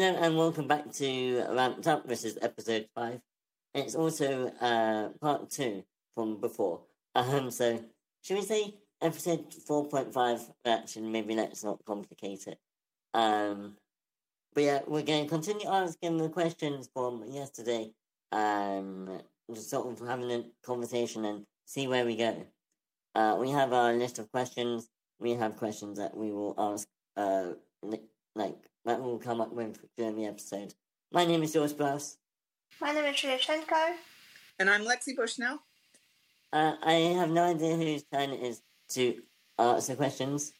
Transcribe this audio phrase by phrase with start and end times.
[0.00, 2.06] Hello and welcome back to Ramped Up.
[2.06, 3.20] This is episode five.
[3.74, 5.82] It's also uh, part two
[6.14, 6.82] from before.
[7.16, 7.82] Um, so
[8.22, 10.40] should we say episode four point five?
[10.64, 12.60] Actually, maybe let's not complicate it.
[13.12, 13.74] Um,
[14.54, 17.90] but yeah, we're going to continue asking the questions from yesterday.
[18.30, 19.20] Um,
[19.52, 22.46] just sort of having a conversation and see where we go.
[23.16, 24.88] Uh, we have our list of questions.
[25.18, 26.86] We have questions that we will ask.
[27.16, 27.54] Uh,
[28.36, 30.74] like that will come up with during the episode.
[31.12, 32.16] My name is George Blouse.
[32.80, 33.94] My name is Shyashenko.
[34.58, 35.60] And I'm Lexi Bushnell.
[36.52, 39.20] Uh, I have no idea whose turn it is to
[39.58, 40.52] answer questions.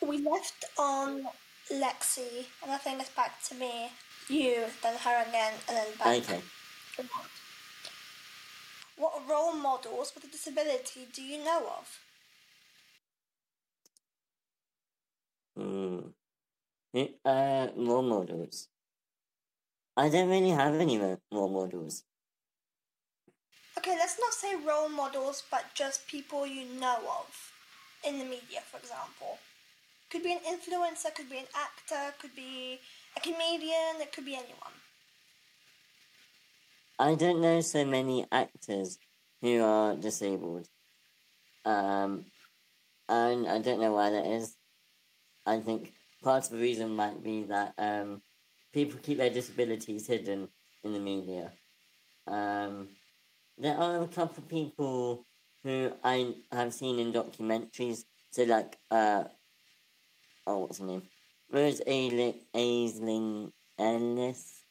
[0.00, 1.24] We left on
[1.72, 3.88] Lexi, and I think it's back to me.
[4.28, 6.18] You, then her again, and then back.
[6.18, 6.40] Okay.
[8.96, 11.98] What role models with a disability do you know of?
[15.56, 15.98] Hmm.
[16.94, 18.68] Uh, role models.
[19.96, 22.04] I don't really have any role models.
[23.78, 27.52] Okay, let's not say role models, but just people you know of
[28.06, 29.38] in the media, for example.
[30.10, 32.78] Could be an influencer, could be an actor, could be
[33.16, 34.76] a comedian, it could be anyone.
[36.98, 38.98] I don't know so many actors
[39.40, 40.68] who are disabled.
[41.64, 42.26] Um,
[43.08, 44.56] and I don't know why that is.
[45.46, 48.22] I think part of the reason might be that um,
[48.72, 50.48] people keep their disabilities hidden
[50.84, 51.52] in the media.
[52.26, 52.88] Um,
[53.58, 55.26] there are a couple of people
[55.62, 58.04] who I have seen in documentaries.
[58.30, 59.24] So, like, uh,
[60.46, 61.02] oh, what's her name?
[61.50, 64.62] Rose Aisling, Ellis.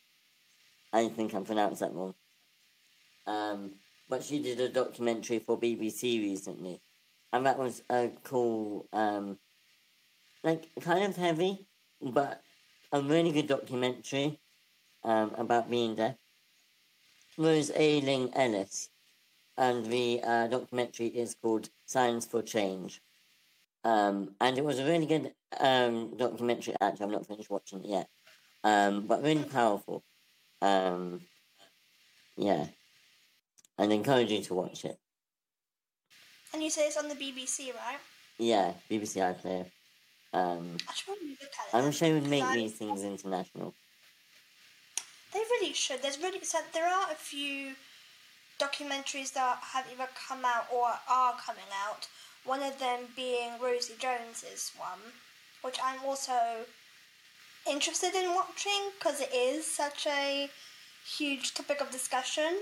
[0.91, 2.15] I think I pronounced that wrong.
[3.27, 3.71] Um,
[4.09, 6.81] but she did a documentary for BBC recently,
[7.31, 9.37] and that was a cool, um,
[10.43, 11.65] like kind of heavy,
[12.01, 12.41] but
[12.91, 14.39] a really good documentary
[15.03, 16.15] um, about being deaf.
[17.37, 18.89] Rose Ayling Ellis,
[19.57, 23.01] and the uh, documentary is called Signs for Change.
[23.83, 26.75] Um, and it was a really good um, documentary.
[26.81, 28.09] Actually, I've not finished watching it yet,
[28.63, 30.03] um, but really powerful.
[30.61, 31.21] Um,
[32.37, 32.65] yeah,
[33.79, 34.97] I'd encourage you to watch it.
[36.53, 37.97] And you say it's on the BBC, right?
[38.37, 39.65] Yeah, BBC iPlayer.
[40.33, 40.77] Um,
[41.73, 43.73] I wish they would make these things international.
[45.33, 46.01] They really should.
[46.01, 47.73] There's really so there are a few
[48.59, 52.07] documentaries that have either come out or are coming out.
[52.45, 55.13] One of them being Rosie Jones's one,
[55.61, 56.65] which I'm also
[57.69, 60.49] interested in watching because it is such a
[61.17, 62.59] huge topic of discussion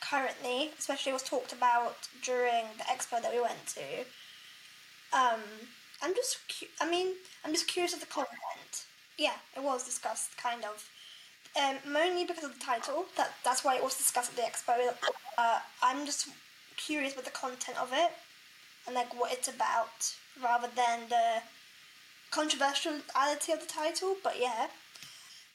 [0.00, 0.70] currently.
[0.78, 4.04] Especially was talked about during the expo that we went to.
[5.16, 5.40] Um,
[6.02, 7.14] I'm just, cu- I mean,
[7.44, 8.84] I'm just curious of the content.
[9.18, 10.88] Yeah, it was discussed, kind of
[11.56, 13.06] um, mainly because of the title.
[13.16, 14.94] That that's why it was discussed at the expo.
[15.38, 16.28] Uh, I'm just
[16.76, 18.10] curious about the content of it
[18.86, 21.42] and like what it's about, rather than the
[22.30, 24.16] controversiality of the title.
[24.22, 24.66] But yeah,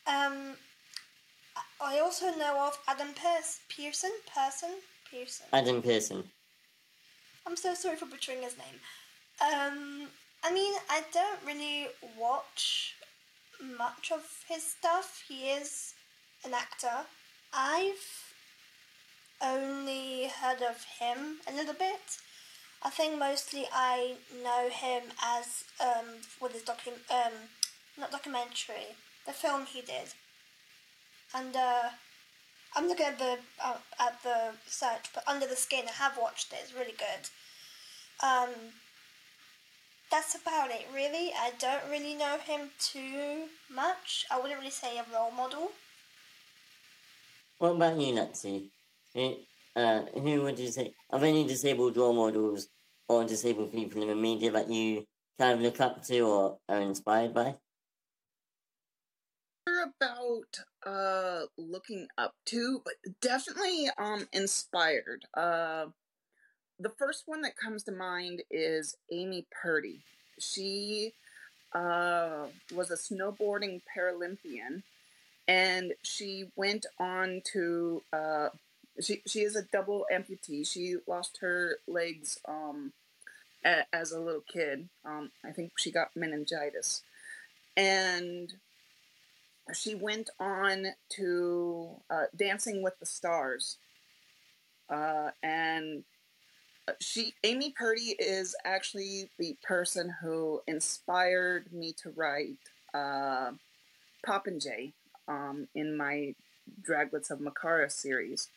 [0.07, 0.55] um,
[1.79, 4.71] I also know of Adam Pierce, Pearson, Person,
[5.09, 5.45] Pearson.
[5.53, 6.23] Adam Pearson.
[7.45, 8.79] I'm so sorry for butchering his name.
[9.41, 10.07] Um,
[10.43, 11.87] I mean, I don't really
[12.17, 12.95] watch
[13.77, 15.23] much of his stuff.
[15.27, 15.93] He is
[16.43, 17.05] an actor.
[17.53, 18.33] I've
[19.41, 22.17] only heard of him a little bit.
[22.83, 26.07] I think mostly I know him as um,
[26.41, 27.33] with his docu um,
[27.99, 28.95] not documentary,
[29.27, 30.13] the film he did.
[31.35, 31.89] And uh,
[32.75, 36.51] I'm looking at the uh, at the search, but Under the Skin, I have watched
[36.53, 36.59] it.
[36.63, 37.29] It's really good.
[38.25, 38.49] Um,
[40.11, 41.31] that's about it, really.
[41.33, 44.25] I don't really know him too much.
[44.29, 45.71] I wouldn't really say a role model.
[47.57, 48.69] What about you, Lexi?
[49.13, 49.35] Who,
[49.75, 52.67] uh, who would you say are there any disabled role models
[53.07, 55.05] or disabled people in the media that you
[55.39, 57.55] kind of look up to or are inspired by?
[59.67, 65.25] About uh looking up to, but definitely um inspired.
[65.35, 65.85] Uh
[66.81, 70.01] the first one that comes to mind is Amy Purdy.
[70.39, 71.13] She
[71.73, 74.83] uh was a snowboarding Paralympian
[75.47, 78.01] and she went on to.
[78.13, 78.49] Uh,
[79.01, 80.67] she she is a double amputee.
[80.67, 82.93] She lost her legs um,
[83.65, 84.87] a, as a little kid.
[85.05, 87.01] Um, I think she got meningitis,
[87.75, 88.53] and
[89.73, 90.87] she went on
[91.17, 93.77] to uh, Dancing with the Stars,
[94.89, 96.03] uh, and
[96.99, 102.57] she Amy Purdy is actually the person who inspired me to write
[102.93, 103.51] uh,
[104.25, 104.93] Popinjay
[105.27, 106.33] um, in my
[106.87, 108.49] Draglets of Makara series.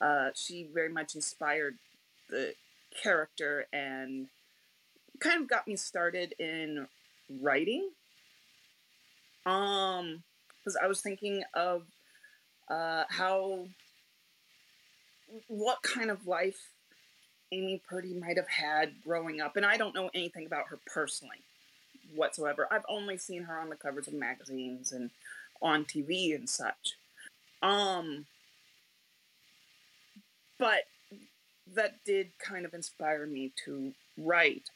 [0.00, 1.76] Uh, she very much inspired
[2.28, 2.54] the
[3.02, 4.28] character and
[5.20, 6.86] kind of got me started in
[7.40, 7.90] writing.
[9.46, 10.22] Um,
[10.58, 11.82] because I was thinking of
[12.68, 13.66] uh, how
[15.48, 16.70] what kind of life
[17.52, 21.38] Amy Purdy might have had growing up, and I don't know anything about her personally
[22.14, 22.66] whatsoever.
[22.70, 25.10] I've only seen her on the covers of magazines and
[25.62, 26.96] on TV and such.
[27.62, 28.26] Um,
[30.58, 30.84] but
[31.74, 34.70] that did kind of inspire me to write.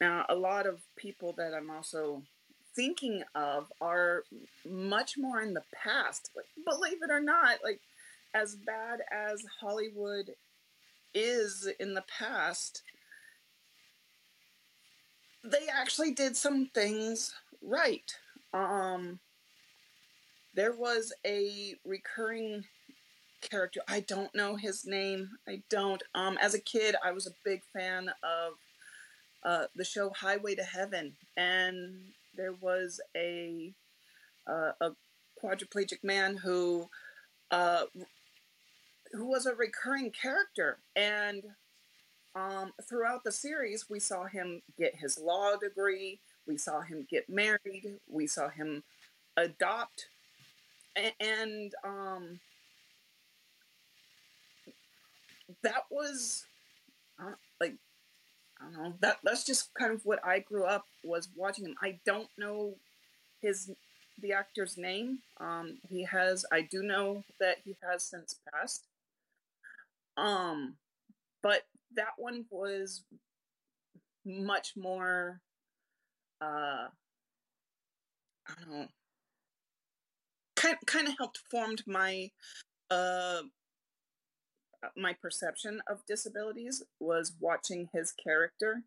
[0.00, 2.22] Now, a lot of people that I'm also
[2.74, 4.24] thinking of are
[4.64, 6.30] much more in the past.
[6.34, 7.80] Like, believe it or not, like
[8.34, 10.30] as bad as Hollywood
[11.14, 12.82] is in the past,
[15.44, 18.12] they actually did some things right.
[18.52, 19.20] Um,
[20.54, 22.64] there was a recurring
[23.40, 23.80] character.
[23.88, 25.30] I don't know his name.
[25.48, 26.02] I don't.
[26.14, 28.54] Um, as a kid, I was a big fan of
[29.42, 31.96] uh, the show Highway to Heaven, and
[32.36, 33.72] there was a
[34.46, 34.90] uh, a
[35.42, 36.88] quadriplegic man who
[37.50, 37.84] uh,
[39.12, 41.42] who was a recurring character, and
[42.34, 46.20] um, throughout the series, we saw him get his law degree.
[46.46, 47.98] We saw him get married.
[48.08, 48.84] We saw him
[49.36, 50.06] adopt,
[51.20, 52.40] and, um,
[55.62, 56.44] that was
[57.20, 57.74] uh, like
[58.60, 58.94] I don't know.
[59.00, 61.76] That that's just kind of what I grew up was watching him.
[61.82, 62.74] I don't know
[63.42, 63.72] his
[64.20, 65.20] the actor's name.
[65.40, 66.46] Um, he has.
[66.52, 68.84] I do know that he has since passed.
[70.20, 70.76] Um,
[71.42, 71.62] but
[71.96, 73.02] that one was
[74.24, 75.40] much more.
[76.40, 76.88] Uh,
[78.46, 78.86] I don't know.
[80.56, 82.30] Kind kind of helped formed my
[82.90, 83.42] uh
[84.96, 88.82] my perception of disabilities was watching his character.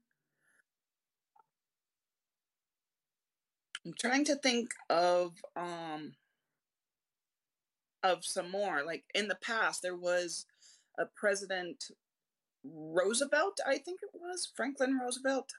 [3.86, 6.14] I'm trying to think of um
[8.04, 8.84] of some more.
[8.86, 10.46] Like in the past, there was
[11.00, 11.86] a President
[12.64, 15.50] Roosevelt, I think it was Franklin Roosevelt.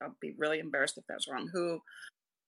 [0.00, 1.48] I'll be really embarrassed if that's wrong.
[1.52, 1.80] Who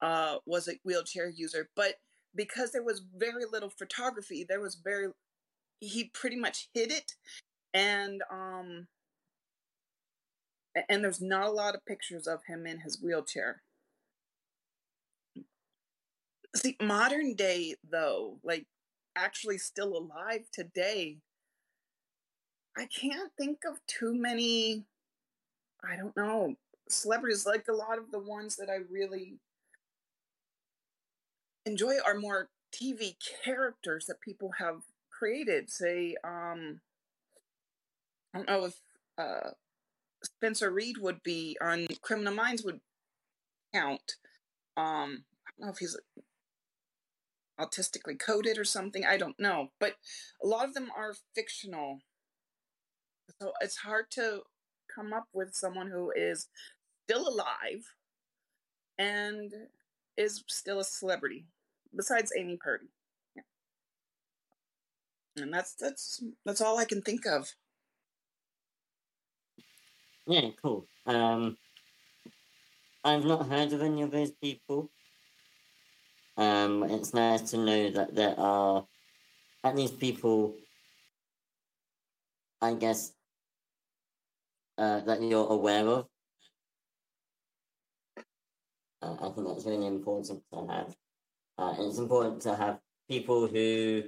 [0.00, 1.94] uh, was a wheelchair user, but
[2.34, 5.08] because there was very little photography, there was very
[5.80, 7.12] he pretty much hid it
[7.72, 8.86] and um
[10.88, 13.62] and there's not a lot of pictures of him in his wheelchair
[16.56, 18.66] see modern day though like
[19.16, 21.18] actually still alive today
[22.76, 24.84] i can't think of too many
[25.82, 26.54] i don't know
[26.88, 29.34] celebrities like a lot of the ones that i really
[31.66, 34.82] enjoy are more tv characters that people have
[35.24, 35.70] created.
[35.70, 36.80] Say, um,
[38.34, 38.80] I don't know if
[39.16, 39.50] uh,
[40.22, 42.80] Spencer Reid would be on Criminal Minds would
[43.72, 44.16] count.
[44.76, 45.96] Um, I don't know if he's
[47.60, 49.04] autistically coded or something.
[49.04, 49.94] I don't know, but
[50.42, 52.00] a lot of them are fictional.
[53.40, 54.42] So it's hard to
[54.94, 56.48] come up with someone who is
[57.04, 57.84] still alive
[58.98, 59.52] and
[60.16, 61.46] is still a celebrity,
[61.94, 62.88] besides Amy Purdy
[65.36, 67.52] and that's that's that's all I can think of.
[70.26, 70.86] Yeah, cool.
[71.06, 71.56] Um,
[73.04, 74.90] I've not heard of any of those people.
[76.36, 78.86] Um, it's nice to know that there are
[79.62, 80.54] at least people,
[82.62, 83.12] I guess,
[84.78, 86.06] uh, that you're aware of.
[89.02, 90.96] Uh, I think that's really important to have.
[91.58, 92.78] Uh, it's important to have
[93.08, 94.02] people who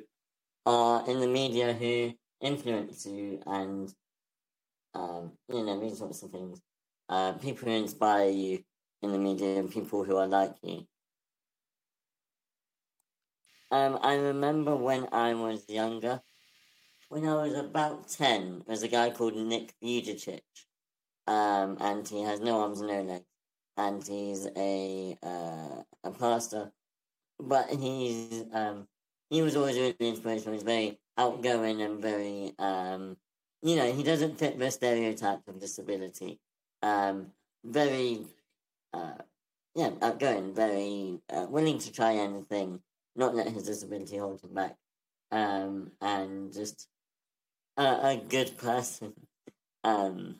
[0.64, 3.92] are in the media who influence you and
[4.94, 6.60] um, you know these sorts of things.
[7.08, 8.58] Uh, people who inspire you
[9.02, 10.86] in the media and people who are like you.
[13.70, 16.20] Um, I remember when I was younger,
[17.08, 20.40] when I was about 10, there's a guy called Nick Vujicic,
[21.26, 23.24] um, and he has no arms and no legs,
[23.76, 26.72] and he's a, uh, a pastor,
[27.38, 28.88] but he's, um,
[29.30, 30.54] he was always really inspirational.
[30.54, 33.16] He's very outgoing and very, um,
[33.62, 36.40] you know, he doesn't fit the stereotype of disability.
[36.82, 37.32] Um,
[37.64, 38.20] very,
[38.92, 39.14] uh,
[39.74, 42.80] yeah, outgoing, very uh, willing to try anything,
[43.14, 44.76] not let his disability hold him back,
[45.30, 46.88] um, and just
[47.76, 49.12] a, a good person.
[49.84, 50.36] Um,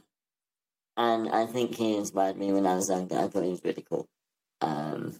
[0.97, 3.19] and I think he inspired me when I was younger.
[3.19, 4.09] I thought he was really cool.
[4.61, 5.15] Um,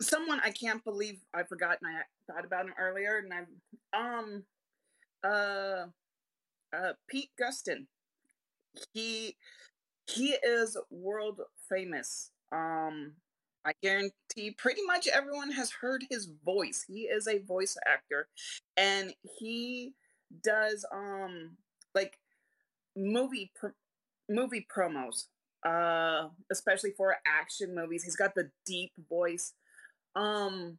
[0.00, 4.44] Someone I can't believe I forgot and I thought about him earlier, and I um
[5.24, 5.86] uh
[6.76, 7.86] uh Pete Gustin.
[8.92, 9.36] He
[10.06, 12.30] he is world famous.
[12.52, 13.12] Um
[13.64, 16.84] I guarantee pretty much everyone has heard his voice.
[16.86, 18.28] He is a voice actor
[18.76, 19.94] and he
[20.42, 21.56] does um
[21.94, 22.18] like
[22.96, 23.78] movie pr-
[24.28, 25.26] movie promos
[25.64, 28.04] uh especially for action movies.
[28.04, 29.52] He's got the deep voice.
[30.16, 30.78] Um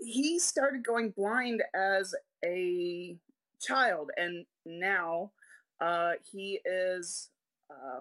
[0.00, 2.14] he started going blind as
[2.44, 3.16] a
[3.60, 5.32] child and now
[5.80, 7.30] uh he is
[7.70, 8.00] uh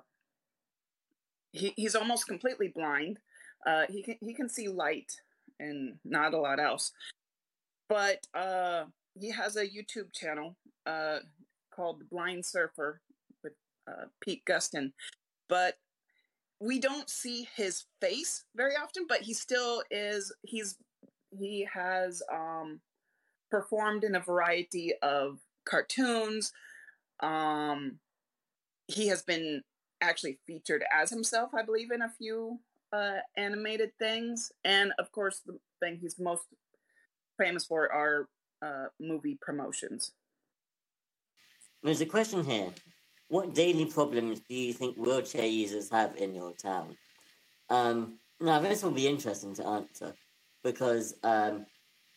[1.52, 3.20] he, he's almost completely blind.
[3.66, 5.22] Uh he can he can see light
[5.60, 6.92] and not a lot else.
[7.90, 8.86] But uh
[9.20, 11.20] he has a youtube channel uh
[11.76, 13.02] called the blind surfer
[13.44, 13.54] with
[13.88, 14.94] uh, pete gustin.
[15.50, 15.76] But
[16.60, 20.78] we don't see his face very often but he still is he's
[21.38, 22.80] he has um
[23.52, 26.54] performed in a variety of cartoons.
[27.22, 28.00] Um
[28.88, 29.64] he has been
[30.02, 32.60] actually featured as himself i believe in a few
[32.94, 34.52] uh animated things.
[34.64, 36.44] And of course the thing he's most
[37.38, 38.28] famous for are
[38.62, 40.12] uh movie promotions
[41.86, 42.70] there's a question here.
[43.28, 46.98] What daily problems do you think wheelchair users have in your town?
[47.70, 50.14] Um, now, this will be interesting to answer
[50.64, 51.66] because, um,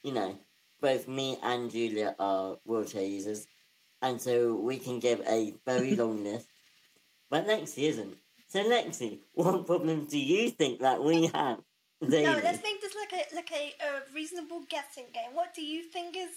[0.02, 0.38] you know,
[0.80, 3.46] both me and Julia are wheelchair users,
[4.02, 6.48] and so we can give a very long list.
[7.30, 8.16] But Lexi isn't.
[8.48, 11.58] So, Lexi, what problems do you think that we have
[12.06, 12.24] daily?
[12.24, 15.34] No, let's make this like a like a, a reasonable guessing game.
[15.34, 16.30] What do you think is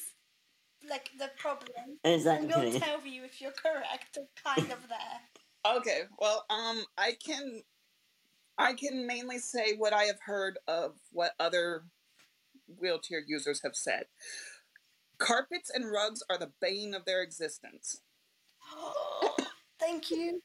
[0.89, 1.97] like the problem?
[2.03, 2.51] Exactly.
[2.51, 4.97] And we'll tell you if you're correct or kind of there.
[5.63, 7.61] Okay, well, um, I can,
[8.57, 11.83] I can mainly say what I have heard of what other
[12.79, 14.05] wheelchair users have said.
[15.19, 18.01] Carpets and rugs are the bane of their existence.
[19.79, 20.41] Thank you.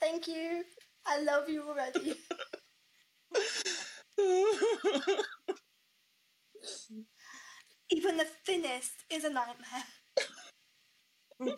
[0.00, 0.64] Thank you.
[1.06, 2.14] I love you already.
[8.10, 9.84] Even the thinnest is a nightmare.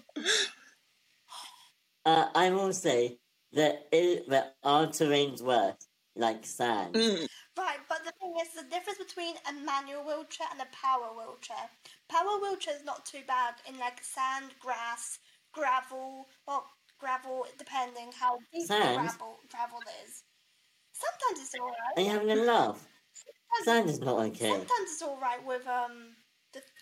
[2.05, 3.19] Uh, I will say
[3.53, 5.77] that it, that our terrain's worse,
[6.17, 6.97] like sand.
[6.97, 7.29] Mm.
[7.57, 11.71] Right, but the thing is, the difference between a manual wheelchair and a power wheelchair.
[12.11, 15.21] Power wheelchair is not too bad in like sand, grass,
[15.53, 16.67] gravel, well,
[16.99, 20.25] gravel depending how deep the gravel gravel is.
[20.93, 21.77] Sometimes it's alright.
[21.99, 22.85] Are you having a laugh?
[23.13, 24.49] Sometimes, Sand is not okay.
[24.49, 26.17] sometimes it's alright with um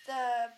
[0.07, 0.51] the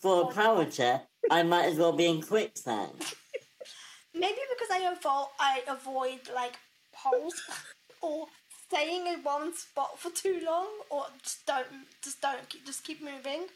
[0.00, 2.94] For a power chair, I might as well be in quicksand.
[4.14, 6.58] maybe because I avoid I avoid like
[6.94, 7.34] holes
[8.02, 8.26] or
[8.66, 11.66] staying in one spot for too long or just don't
[12.02, 13.46] just don't keep just keep moving.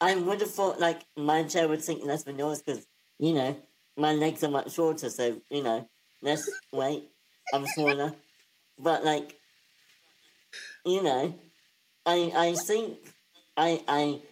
[0.00, 2.86] I would have thought like my chair would sink less than yours because
[3.18, 3.56] you know
[3.96, 5.88] my legs are much shorter, so you know
[6.22, 7.08] less weight.
[7.52, 8.14] I'm smaller,
[8.78, 9.36] but like
[10.84, 11.34] you know,
[12.06, 12.98] I I think
[13.56, 14.22] I I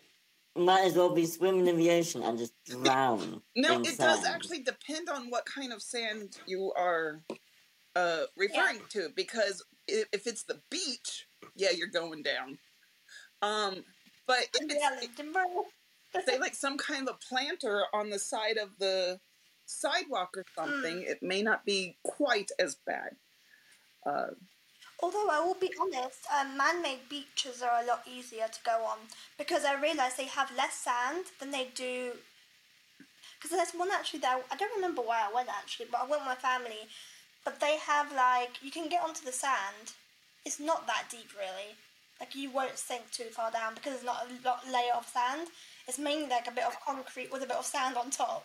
[0.56, 3.42] might as well be swimming in the ocean and just drown.
[3.56, 7.20] No, in it does actually depend on what kind of sand you are
[7.94, 9.08] uh, referring to.
[9.14, 12.58] Because if, if it's the beach, yeah, you're going down.
[13.42, 13.84] Um,
[14.26, 15.66] but if Yeah, it's Edinburgh.
[16.26, 19.20] say like some kind of planter on the side of the
[19.66, 23.16] sidewalk or something, it may not be quite as bad.
[24.04, 24.30] Uh,
[25.02, 28.99] Although I will be honest, um, man-made beaches are a lot easier to go on
[29.38, 32.12] because I realise they have less sand than they do.
[33.40, 36.21] Because there's one actually that I don't remember where I went actually, but I went
[36.21, 36.88] with my family.
[37.47, 39.97] But they have like you can get onto the sand.
[40.45, 41.76] It's not that deep really.
[42.21, 45.49] Like you won't sink too far down because it's not a lot layer of sand.
[45.88, 48.45] It's mainly like a bit of concrete with a bit of sand on top,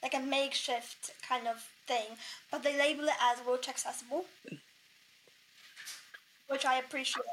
[0.00, 2.16] like a makeshift kind of thing.
[2.52, 4.26] But they label it as wheelchair accessible
[6.52, 7.24] which I appreciate.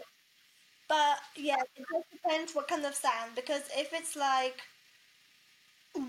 [0.88, 4.58] But yeah, it just depends what kind of sand because if it's like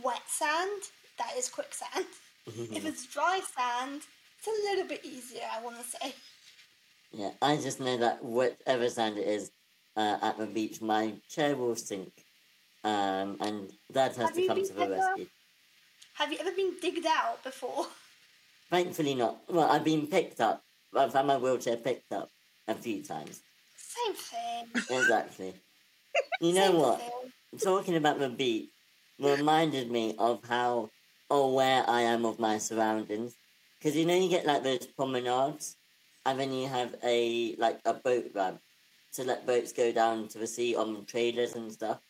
[0.02, 0.82] wet sand,
[1.18, 2.06] that is quicksand.
[2.46, 4.02] if it's dry sand,
[4.38, 6.14] it's a little bit easier, I want to say.
[7.12, 9.50] Yeah, I just know that whatever sand it is,
[9.96, 12.12] uh, at the beach, my chair will sink.
[12.84, 15.26] Um, and that has Have to come to the ever- rescue.
[16.14, 17.86] Have you ever been digged out before?
[18.70, 19.38] Thankfully not.
[19.48, 20.62] Well, I've been picked up.
[20.96, 22.30] I've had my wheelchair picked up
[22.70, 23.42] a few times.
[23.76, 24.98] Same thing.
[24.98, 25.54] Exactly.
[26.40, 26.98] You know Same what?
[26.98, 27.60] thing.
[27.62, 28.70] Talking about the beat
[29.20, 30.90] reminded me of how
[31.30, 33.36] aware I am of my surroundings.
[33.78, 35.76] Because you know you get like those promenades,
[36.26, 38.60] and then you have a like a boat ramp
[39.14, 42.00] to let boats go down to the sea on trailers and stuff.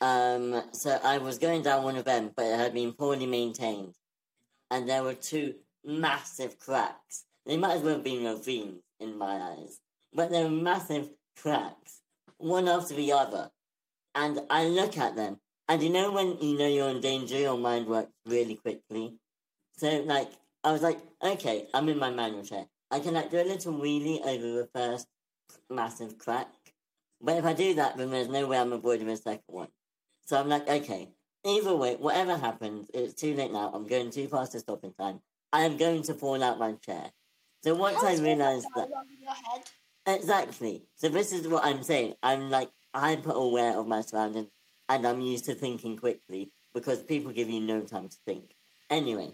[0.00, 3.94] Um, so I was going down one of them, but it had been poorly maintained,
[4.70, 7.24] and there were two massive cracks.
[7.46, 9.80] They might as well have been ravines in my eyes,
[10.14, 12.00] but they're massive cracks,
[12.38, 13.50] one after the other.
[14.14, 17.58] And I look at them, and you know when you know you're in danger, your
[17.58, 19.14] mind works really quickly.
[19.76, 20.30] So like,
[20.64, 22.66] I was like, okay, I'm in my manual chair.
[22.90, 25.06] I can like do a little wheelie over the first
[25.70, 26.48] massive crack.
[27.20, 29.68] But if I do that, then there's no way I'm avoiding the second one.
[30.26, 31.08] So I'm like, okay,
[31.44, 33.70] either way, whatever happens, it's too late now.
[33.72, 35.20] I'm going too fast to stop in time.
[35.52, 37.10] I am going to fall out my chair.
[37.62, 39.62] So once I realised that that, down in your head?
[40.06, 40.82] exactly.
[40.96, 42.14] So this is what I'm saying.
[42.22, 44.48] I'm like hyper aware of my surroundings,
[44.88, 48.56] and I'm used to thinking quickly because people give you no time to think.
[48.90, 49.30] Anyway,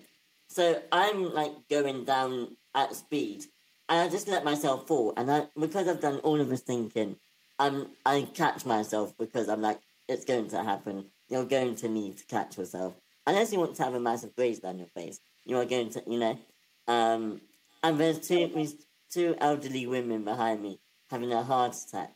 [0.49, 3.45] so I'm like going down at speed,
[3.89, 5.15] and I just let myself fall.
[5.17, 7.17] And I, because I've done all of this thinking,
[7.59, 11.07] I'm I catch myself because I'm like, it's going to happen.
[11.31, 12.95] You're going to need to catch yourself,
[13.27, 15.19] unless you want to have a massive graze down your face.
[15.47, 16.39] You are going to, you know.
[16.87, 17.41] Um,
[17.83, 18.69] and there's two
[19.11, 20.81] two elderly women behind me
[21.11, 22.15] having a heart attack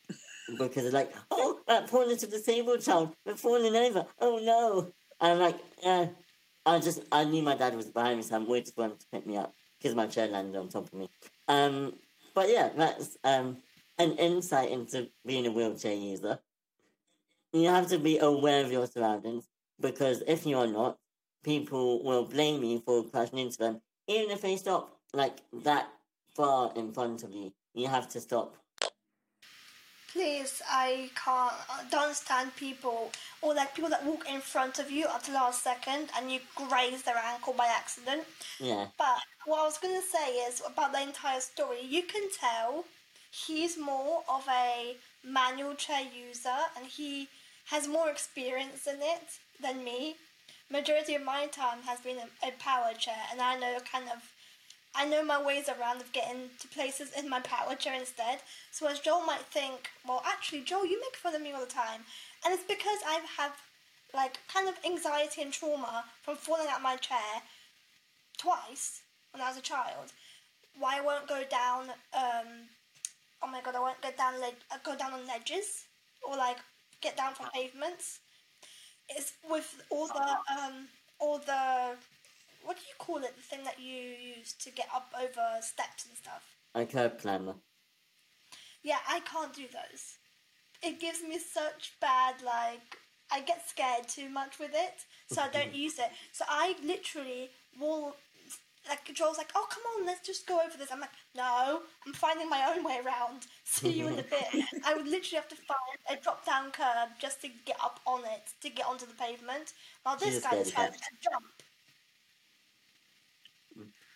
[0.59, 4.07] because they're like, oh, that poor little disabled child, they're falling over.
[4.21, 4.92] Oh no!
[5.21, 6.09] And I'm like, yeah.
[6.64, 9.07] I just I knew my dad was behind me, so I'm waiting for him to
[9.12, 11.11] pick me up because my chair landed on top of me.
[11.49, 11.95] Um,
[12.35, 13.57] but yeah, that's um
[13.99, 16.38] an insight into being a wheelchair user.
[17.52, 19.49] You have to be aware of your surroundings
[19.80, 20.99] because if you are not,
[21.45, 25.88] people will blame you for crashing into them, even if they stop like that
[26.34, 27.52] far in front of you.
[27.75, 28.56] You have to stop.
[30.12, 31.54] Please, I can't.
[31.70, 35.32] I don't stand people or like people that walk in front of you at the
[35.32, 38.25] last second and you graze their ankle by accident.
[38.60, 41.78] Yeah, But what I was going to say is about the entire story.
[41.82, 42.84] You can tell
[43.30, 47.28] he's more of a manual chair user and he
[47.66, 50.16] has more experience in it than me.
[50.70, 54.31] Majority of my time has been a, a power chair, and I know kind of.
[54.95, 58.41] I know my ways around of getting to places in my power chair instead.
[58.71, 61.67] So as Joel might think, well, actually, Joel, you make fun of me all the
[61.67, 62.02] time,
[62.45, 63.52] and it's because I have
[64.15, 67.43] like kind of anxiety and trauma from falling out of my chair
[68.37, 69.02] twice
[69.33, 70.13] when I was a child.
[70.78, 71.91] Why I won't go down?
[72.15, 72.69] Um,
[73.43, 74.41] oh my god, I won't go down.
[74.41, 75.85] Led- uh, go down on ledges
[76.23, 76.59] or like
[77.00, 78.21] get down from pavements.
[79.09, 81.97] It's with all the um, all the
[82.64, 83.36] what do you call it?
[83.36, 84.00] The thing that you
[84.36, 86.56] use to get up over steps and stuff.
[86.75, 87.54] I curb climber.
[88.82, 90.18] Yeah, I can't do those.
[90.82, 92.98] It gives me such bad like
[93.30, 96.10] I get scared too much with it, so I don't use it.
[96.32, 98.16] So I literally will
[98.88, 100.90] like Joel's like, oh come on, let's just go over this.
[100.90, 103.46] I'm like, no, I'm finding my own way around.
[103.64, 104.46] See you in a bit.
[104.84, 108.25] I would literally have to find a drop down curb just to get up on
[108.25, 109.75] it, to get onto the pavement.
[110.02, 111.46] While this guy has to jump.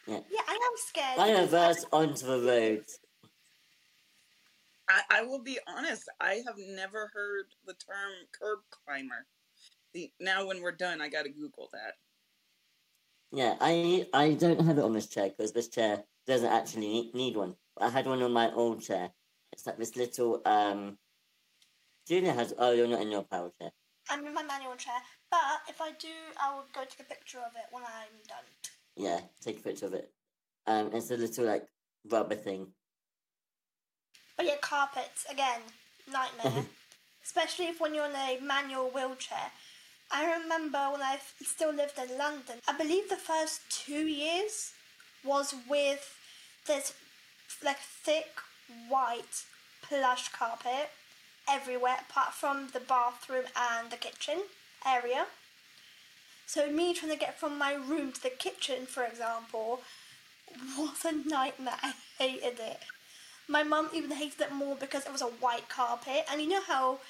[0.06, 0.20] Yeah.
[0.30, 1.18] Yeah, I am scared.
[1.18, 2.84] I because reverse onto the road.
[4.88, 6.08] I, I will be honest.
[6.20, 9.26] I have never heard the term curb climber.
[9.92, 11.94] See, now when we're done, I got to Google that.
[13.32, 17.14] Yeah, I I don't have it on this chair because this chair doesn't actually need,
[17.14, 17.56] need one.
[17.80, 19.10] I had one on my old chair.
[19.52, 20.98] It's like this little um.
[22.06, 22.54] Julia has.
[22.56, 23.72] Oh, you're not in your power chair.
[24.08, 24.94] I'm in my manual chair,
[25.30, 28.46] but if I do, I will go to the picture of it when I'm done.
[28.96, 30.10] Yeah, take a picture of it.
[30.66, 31.66] Um, it's a little like
[32.10, 32.68] rubber thing.
[34.36, 35.60] But yeah, carpets again,
[36.10, 36.64] nightmare.
[37.24, 39.50] Especially if when you're in a manual wheelchair.
[40.10, 42.56] I remember when I still lived in London.
[42.68, 44.72] I believe the first two years
[45.24, 46.14] was with
[46.66, 46.94] this
[47.64, 48.28] like thick
[48.88, 49.44] white
[49.82, 50.90] plush carpet
[51.48, 54.42] everywhere, apart from the bathroom and the kitchen
[54.86, 55.26] area.
[56.46, 59.80] So me trying to get from my room to the kitchen, for example,
[60.78, 61.78] was a nightmare.
[61.82, 62.80] I hated it.
[63.48, 66.62] My mum even hated it more because it was a white carpet, and you know
[66.62, 67.00] how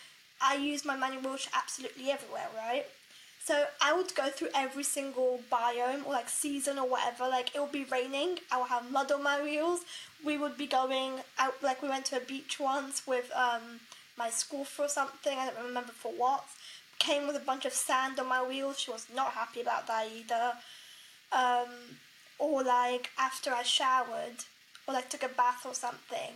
[0.41, 2.87] I use my manual wheelchair absolutely everywhere, right?
[3.45, 7.29] So I would go through every single biome or like season or whatever.
[7.29, 8.41] Like it would be raining.
[8.53, 9.81] I would have mud on my wheels.
[10.25, 11.63] We would be going out.
[11.63, 13.81] Like we went to a beach once with um
[14.19, 15.39] my school for something.
[15.39, 16.45] I don't remember for what.
[16.99, 18.79] Came with a bunch of sand on my wheels.
[18.79, 20.53] She was not happy about that either.
[21.33, 21.99] Um,
[22.39, 24.45] or like after I showered
[24.87, 26.33] or like took a bath or something,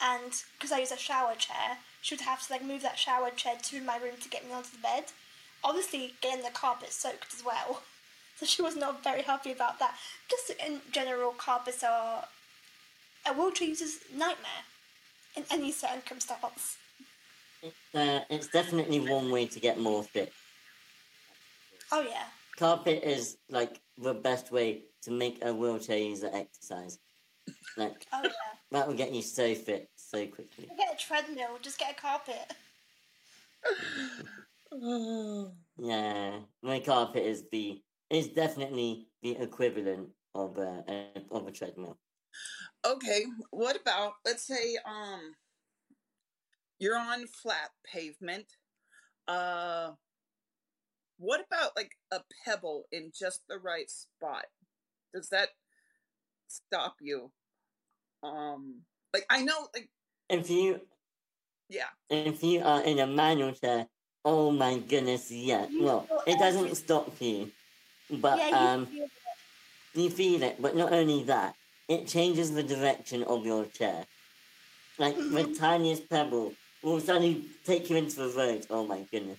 [0.00, 3.30] and because I use a shower chair, she would have to like move that shower
[3.30, 5.06] chair to my room to get me onto the bed
[5.62, 7.82] obviously getting the carpet soaked as well.
[8.36, 9.96] So she was not very happy about that.
[10.30, 12.24] Just in general, carpets are
[13.26, 14.64] a wheelchair user's nightmare
[15.36, 16.78] in any circumstance.
[17.62, 20.32] It's, uh, it's definitely one way to get more fit.
[21.92, 22.24] Oh yeah.
[22.56, 26.98] Carpet is like the best way to make a wheelchair user exercise.
[27.76, 28.30] Like Oh yeah.
[28.70, 30.68] that will get you so fit so quickly.
[30.76, 31.58] Get a treadmill.
[31.60, 32.52] Just get a carpet.
[35.82, 41.98] Yeah, my carpet is the is definitely the equivalent of a, a of a treadmill.
[42.86, 45.34] Okay, what about let's say um
[46.80, 48.46] you're on flat pavement.
[49.28, 49.92] Uh
[51.18, 54.46] what about like a pebble in just the right spot?
[55.14, 55.50] Does that
[56.48, 57.30] stop you?
[58.22, 58.80] Um
[59.14, 59.88] like I know like
[60.28, 60.80] If you
[61.68, 61.92] yeah.
[62.08, 63.86] if you are in a manual chair,
[64.24, 65.68] oh my goodness, yeah.
[65.68, 67.52] You Well, it doesn't every- stop you,
[68.10, 69.10] but yeah, you um, feel it.
[69.94, 70.56] you feel it.
[70.60, 71.54] But not only that,
[71.88, 74.06] it changes the direction of your chair.
[74.98, 75.58] Like the Mhm.
[75.58, 78.66] tiniest pebble will suddenly take you into the road.
[78.70, 79.38] Oh my goodness.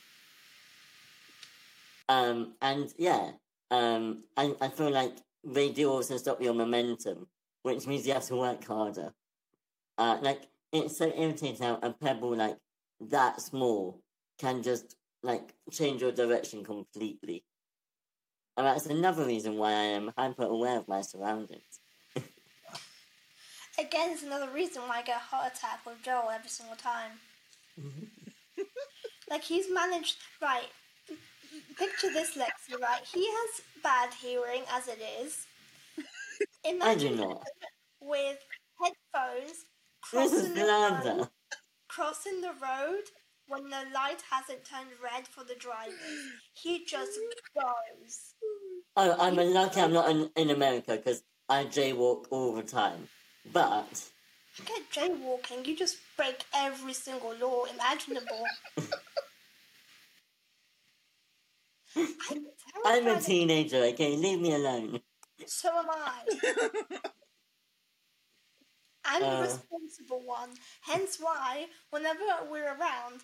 [2.10, 3.32] Um, and yeah,
[3.70, 7.28] um, I, I feel like they do also stop your momentum,
[7.64, 9.14] which means you have to work harder.
[9.98, 10.42] Uh, like,
[10.74, 12.58] it's so irritating how a pebble, like,
[13.00, 14.02] that small
[14.38, 17.44] can just, like, change your direction completely.
[18.58, 21.80] And that's another reason why I am hyper aware of my surroundings.
[23.80, 27.12] Again, it's another reason why I get a heart attack with Joel every single time.
[27.80, 28.06] Mm-hmm.
[29.30, 30.68] Like he's managed right.
[31.80, 32.80] Picture this, Lexi.
[32.82, 35.46] Right, he has bad hearing as it is.
[36.66, 37.44] I do Imagine not.
[38.02, 38.38] with
[38.82, 39.66] headphones
[40.02, 41.30] crossing the road,
[41.88, 43.04] crossing the road
[43.48, 45.96] when the light hasn't turned red for the drivers.
[46.54, 47.18] He just
[47.56, 48.34] goes.
[48.98, 53.08] Oh, I'm lucky I'm not in, in America because I jaywalk all the time.
[53.54, 54.10] But
[54.54, 55.66] Forget jaywalking.
[55.66, 58.46] You just break every single law imaginable.
[62.30, 62.46] I'm
[62.86, 64.16] I'm a teenager, okay?
[64.16, 65.02] Leave me alone.
[65.46, 66.24] So am I.
[69.06, 69.42] I'm the Uh.
[69.42, 70.50] responsible one.
[70.82, 73.22] Hence why, whenever we're around,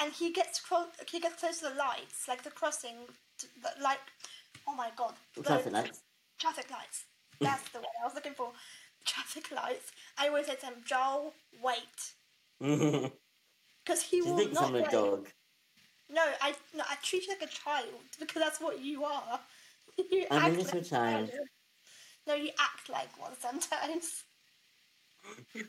[0.00, 2.96] and he gets cro- he gets close to the lights, like the crossing,
[3.38, 4.00] to the, like,
[4.68, 6.02] oh my god, the Traffic lights.
[6.38, 7.04] traffic lights.
[7.40, 8.52] That's the one I was looking for.
[9.04, 9.92] Traffic lights.
[10.18, 12.14] I always say to him, Joel, wait,
[13.84, 14.90] because he will think not I'm a wait.
[14.90, 15.28] dog?
[16.10, 17.88] No, I no, I treat you like a child
[18.20, 19.40] because that's what you are.
[20.10, 21.30] you I'm a act little like child.
[22.26, 24.24] No, you act like one sometimes.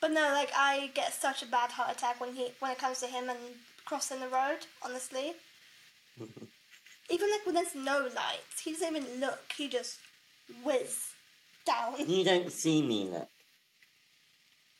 [0.00, 3.00] but no, like I get such a bad heart attack when he when it comes
[3.00, 3.38] to him and
[3.84, 4.58] crossing the road.
[4.82, 5.32] Honestly,
[7.10, 9.40] even like when there's no lights, he doesn't even look.
[9.56, 9.98] He just
[10.64, 10.98] whiz
[11.66, 11.94] down.
[12.06, 13.28] You don't see me, look.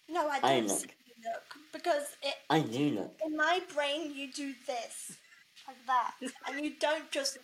[0.08, 0.78] No, I I don't look.
[0.80, 0.88] see
[1.24, 3.14] look because it I do look.
[3.24, 5.18] in my brain you do this
[5.66, 6.14] like that,
[6.48, 7.38] and you don't just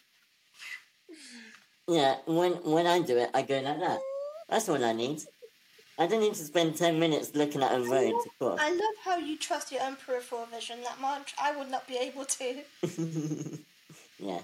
[1.87, 4.01] Yeah, when when I do it, I go like that.
[4.49, 5.21] That's all I need.
[6.01, 8.61] I don't need to spend 10 minutes looking at a road to cross.
[8.62, 11.35] I love how you trust your own peripheral vision that much.
[11.43, 12.62] I would not be able to.
[14.21, 14.38] yeah,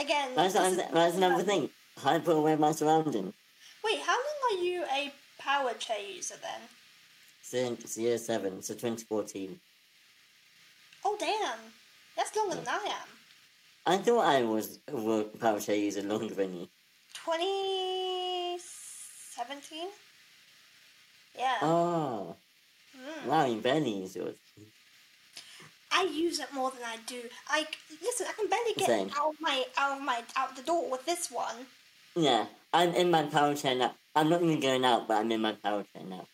[0.00, 1.70] Again, that's, that's, that's another thing.
[1.98, 3.32] Hyper aware of my surroundings.
[3.84, 6.60] Wait, how long are you a power chair user then?
[7.58, 9.60] Since year 7, so 2014.
[11.04, 11.58] Oh damn,
[12.16, 13.08] that's longer than I am.
[13.86, 16.68] I thought I was a wo- power chair user longer than you.
[17.24, 19.86] 2017.
[21.38, 21.54] Yeah.
[21.62, 22.34] Oh,
[22.98, 23.26] Mm.
[23.26, 24.34] wow, you barely use yours.
[25.92, 27.22] I use it more than I do.
[27.48, 27.68] I
[28.02, 28.26] listen.
[28.28, 29.10] I can barely get Same.
[29.16, 31.68] out of my out of my out the door with this one.
[32.16, 33.94] Yeah, I'm in my power chair now.
[34.16, 36.26] I'm not even going out, but I'm in my power chair now.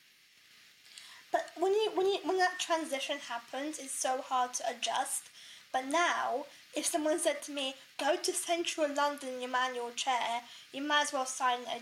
[1.33, 5.25] But when you when you when that transition happens, it's so hard to adjust.
[5.73, 10.43] But now, if someone said to me, "Go to central London in your manual chair,"
[10.73, 11.81] you might as well sign a,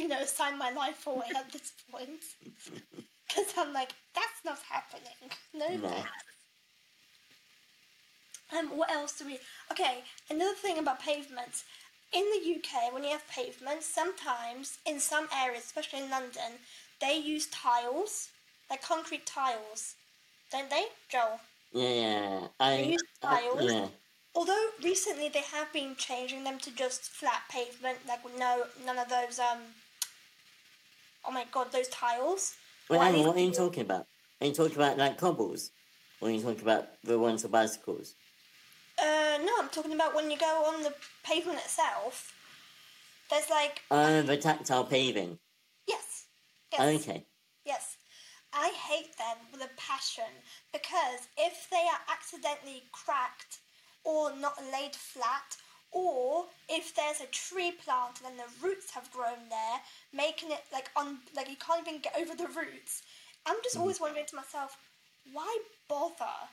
[0.00, 2.24] you know, sign my life away at this point.
[3.28, 5.16] Because I'm like, that's not happening.
[5.54, 6.04] No, No.
[8.56, 9.38] Um, what else do we?
[9.70, 11.64] Okay, another thing about pavements.
[12.12, 16.60] In the UK, when you have pavements, sometimes in some areas, especially in London,
[17.02, 18.30] they use tiles,
[18.70, 19.96] like concrete tiles,
[20.50, 21.40] don't they, Joel?
[21.72, 22.76] Yeah, I.
[22.76, 23.60] They use tiles.
[23.60, 23.88] yeah.
[24.34, 29.08] Although recently they have been changing them to just flat pavement, like no none of
[29.08, 29.58] those um.
[31.26, 32.54] Oh my god, those tiles.
[32.88, 34.06] Wait, what are you talking about?
[34.40, 35.70] Are you talking about like cobbles?
[36.20, 38.14] Or are you talking about the ones for bicycles?
[38.98, 42.32] Uh, no, I'm talking about when you go on the pavement itself.
[43.30, 45.38] There's like Oh, the tactile paving.
[46.72, 47.08] Yes.
[47.08, 47.26] Okay.
[47.64, 47.96] Yes.
[48.52, 50.28] I hate them with a passion
[50.72, 53.58] because if they are accidentally cracked
[54.04, 55.56] or not laid flat,
[55.92, 59.78] or if there's a tree planted and the roots have grown there,
[60.12, 63.02] making it like on like you can't even get over the roots.
[63.46, 64.04] I'm just always mm-hmm.
[64.04, 64.76] wondering to myself,
[65.32, 65.58] why
[65.88, 66.48] bother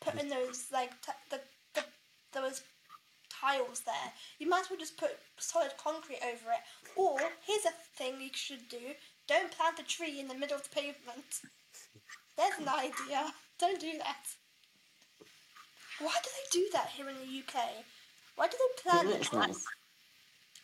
[0.00, 0.46] putting mm-hmm.
[0.46, 1.40] those like t- the,
[1.74, 1.84] the
[2.32, 2.62] those
[3.28, 4.12] tiles there?
[4.38, 6.62] You might as well just put solid concrete over it.
[6.96, 8.94] Or here's a thing you should do:
[9.28, 11.42] don't plant a tree in the middle of the pavement.
[12.36, 13.32] There's an idea.
[13.58, 14.26] Don't do that.
[16.00, 17.84] Why do they do that here in the UK?
[18.36, 19.08] Why do they It plant?
[19.08, 19.64] looks nice.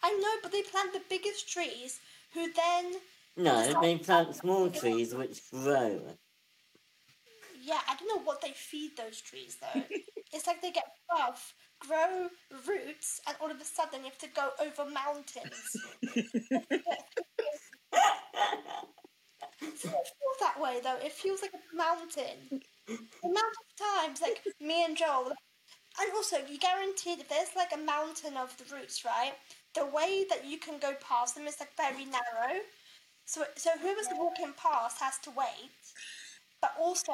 [0.02, 2.00] I know, but they plant the biggest trees,
[2.32, 2.94] who then
[3.36, 6.00] No, they plant small trees which grow.
[7.62, 9.82] Yeah, I don't know what they feed those trees though.
[10.32, 12.28] it's like they get buff, grow
[12.66, 15.76] roots, and all of a sudden you have to go over mountains.
[19.62, 20.98] it doesn't feel that way though.
[21.04, 22.62] It feels like a mountain.
[22.86, 25.32] The amount of times, like me and Joel,
[26.00, 29.32] and also you guaranteed if there's like a mountain of the roots, right?
[29.74, 32.60] The way that you can go past them is like very narrow.
[33.26, 35.70] So, so whoever's walking past has to wait.
[36.60, 37.12] But also,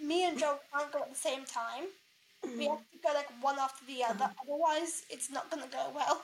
[0.00, 1.86] me and Joel can't go at the same time.
[2.56, 4.30] We have to go like one after the other.
[4.42, 6.22] Otherwise, it's not gonna go well.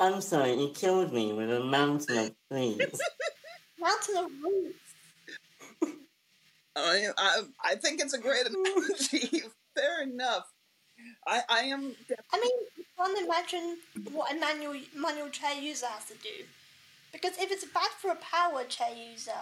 [0.00, 2.78] I'm sorry, you killed me with a mountain of trees.
[3.78, 4.78] Mountain of roots.
[6.74, 9.42] I, I, I think it's a great analogy.
[9.74, 10.50] Fair enough.
[11.26, 11.94] I, I am.
[12.32, 13.76] I mean, you can't imagine
[14.12, 16.44] what a manual manual chair user has to do.
[17.12, 19.32] Because if it's bad for a power chair user,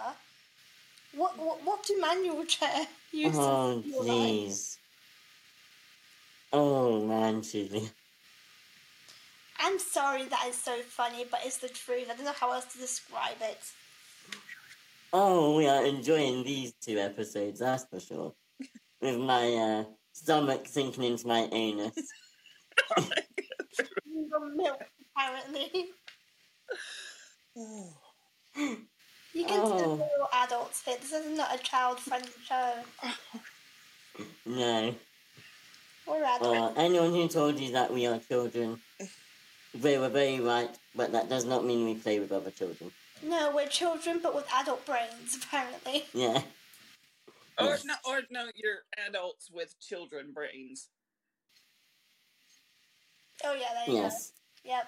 [1.15, 4.17] what what, what do manual chair users oh, feel like?
[4.17, 4.77] jeez.
[6.51, 7.89] Oh, man, Julie.
[9.59, 12.07] I'm sorry that is so funny, but it's the truth.
[12.09, 13.59] I don't know how else to describe it.
[15.11, 18.33] Oh, we are enjoying these two episodes, that's for sure.
[19.01, 21.93] With my uh, stomach sinking into my anus.
[24.05, 24.81] Your milk,
[25.15, 25.89] apparently.
[29.31, 29.77] You can Oh.
[29.77, 30.97] tell real adults here.
[30.99, 32.73] This is not a child-friendly show.
[34.45, 34.95] No.
[36.07, 36.47] We're adults.
[36.47, 38.81] Or anyone who told you that we are children,
[39.73, 42.91] they were very right, but that does not mean we play with other children.
[43.23, 46.05] No, we're children, but with adult brains, apparently.
[46.13, 46.41] Yeah.
[47.57, 47.85] Or Yes.
[47.85, 50.87] no, or no, you're adults with children brains.
[53.43, 54.31] Oh yeah, there you Yes.
[54.63, 54.69] go.
[54.69, 54.87] Yep.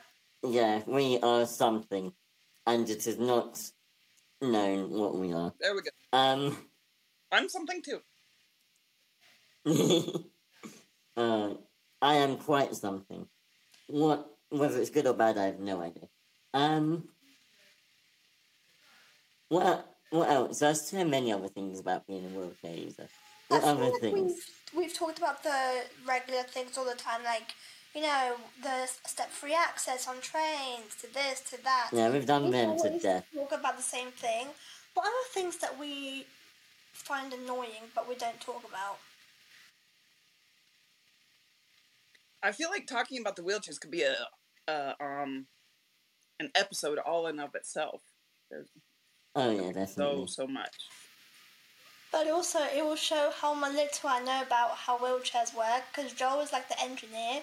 [0.54, 2.14] Yeah, we are something.
[2.66, 3.60] And it is not
[4.42, 5.54] known what we are.
[5.60, 5.90] There we go.
[6.14, 6.70] Um.
[7.32, 8.02] I'm something too.
[11.18, 11.54] uh,
[12.02, 13.28] I am quite something.
[13.88, 16.08] What, whether it's good or bad, I have no idea.
[16.54, 17.06] Um,
[19.50, 20.60] what, what else?
[20.60, 23.08] There's so many other things about being a wheelchair user.
[23.50, 24.34] I What feel other like things?
[24.74, 27.54] we've, we've talked about the regular things all the time, like,
[27.96, 31.90] you know, the step-free access on trains, to this, to that.
[31.92, 33.26] Yeah, we've done We them to always death.
[33.34, 34.48] talk about the same thing.
[34.94, 36.26] What other things that we
[36.94, 38.98] find annoying but we don't talk about?
[42.44, 44.16] I feel like talking about the wheelchairs could be a,
[44.72, 45.46] a um,
[46.40, 48.02] an episode all in of itself.
[48.50, 48.70] There's
[49.36, 50.76] Oh yeah, that's so so much.
[52.12, 56.42] But also, it will show how little I know about how wheelchairs work, because Joel
[56.42, 57.42] is like the engineer,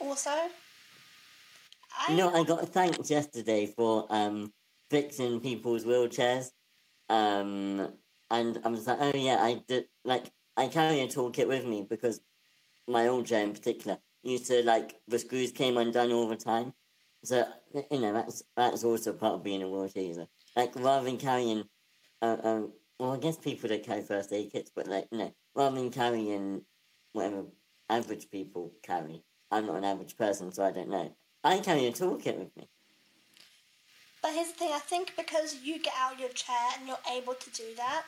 [0.00, 0.30] also.
[0.30, 4.52] I, You know, I got thanked yesterday for um
[4.90, 6.50] fixing people's wheelchairs.
[7.10, 7.92] Um,
[8.30, 9.84] and I was like, oh yeah, I did.
[10.04, 12.20] Like, I carry a toolkit with me because
[12.88, 16.72] my old chair in particular used to like the screws came undone all the time.
[17.24, 17.46] So
[17.90, 20.26] you know that's that's also part of being a wheelchair user.
[20.56, 21.64] Like rather than carrying,
[22.20, 25.34] uh, um, well, I guess people that carry first aid kits, but like you know,
[25.54, 26.62] rather than carrying
[27.12, 27.44] whatever
[27.88, 31.14] average people carry, I'm not an average person, so I don't know.
[31.44, 32.68] I carry a toolkit with me.
[34.22, 36.96] But here's the thing I think because you get out of your chair and you're
[37.12, 38.06] able to do that,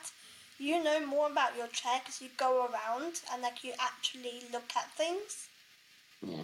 [0.57, 4.71] you know more about your chair because you go around and like you actually look
[4.77, 5.49] at things.
[6.21, 6.43] Yeah.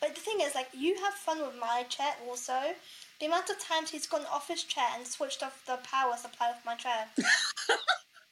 [0.00, 2.54] But the thing is, like, you have fun with my chair also.
[3.20, 6.50] The amount of times he's gone off his chair and switched off the power supply
[6.50, 7.08] of my chair.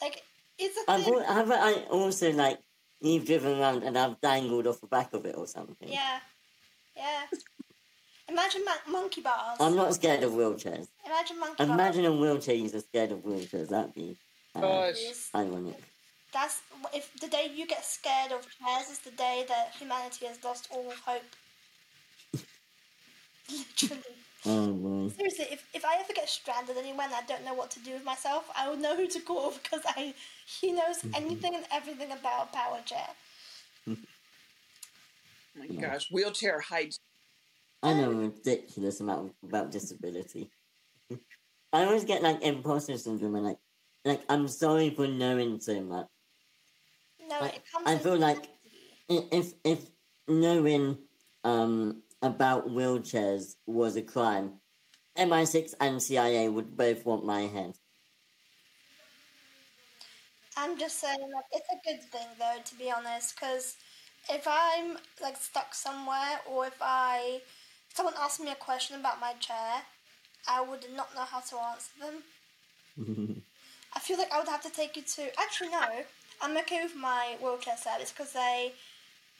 [0.03, 0.23] like,
[0.59, 1.15] it's a I've, thing.
[1.15, 2.59] al- have I also like
[3.01, 5.89] you've driven around and I've dangled off the back of it or something.
[5.89, 6.19] Yeah.
[6.97, 7.23] Yeah.
[8.29, 9.57] Imagine mon- monkey bars.
[9.61, 10.89] I'm not scared of wheelchairs.
[11.07, 11.71] Imagine monkey bars.
[11.71, 13.69] Imagine a wheelchair user scared of wheelchairs.
[13.69, 14.17] That'd be
[14.57, 14.95] uh, Gosh.
[14.95, 15.31] Please.
[15.35, 15.81] ironic.
[16.33, 16.61] That's
[16.95, 20.69] if the day you get scared of chairs is the day that humanity has lost
[20.71, 21.23] all hope.
[23.51, 24.03] Literally.
[24.47, 25.09] Oh boy.
[25.09, 27.93] Seriously, if, if I ever get stranded anywhere and I don't know what to do
[27.95, 30.15] with myself, I will know who to call because I
[30.47, 31.15] he knows mm-hmm.
[31.15, 33.09] anything and everything about a power chair.
[35.61, 36.95] Oh my gosh, wheelchair height.
[37.83, 40.51] I know um, a ridiculous amount about disability.
[41.73, 43.59] I always get like imposter syndrome and like
[44.05, 46.07] like I'm sorry for knowing so much.
[47.47, 47.87] It comes.
[47.87, 48.49] I feel like-
[49.09, 49.91] If if
[50.27, 50.99] knowing
[51.45, 54.61] um about wheelchairs was a crime,
[55.17, 57.75] MI6 and CIA would both want my head.
[60.57, 63.77] I'm just saying like it's a good thing though, to be honest, because
[64.29, 67.41] if I'm like stuck somewhere or if I
[67.95, 69.83] someone asks me a question about my chair,
[70.49, 72.23] I would not know how to answer them.
[73.95, 75.41] I feel like I would have to take you to.
[75.41, 76.05] Actually, no.
[76.41, 78.73] I'm okay with my wheelchair service because they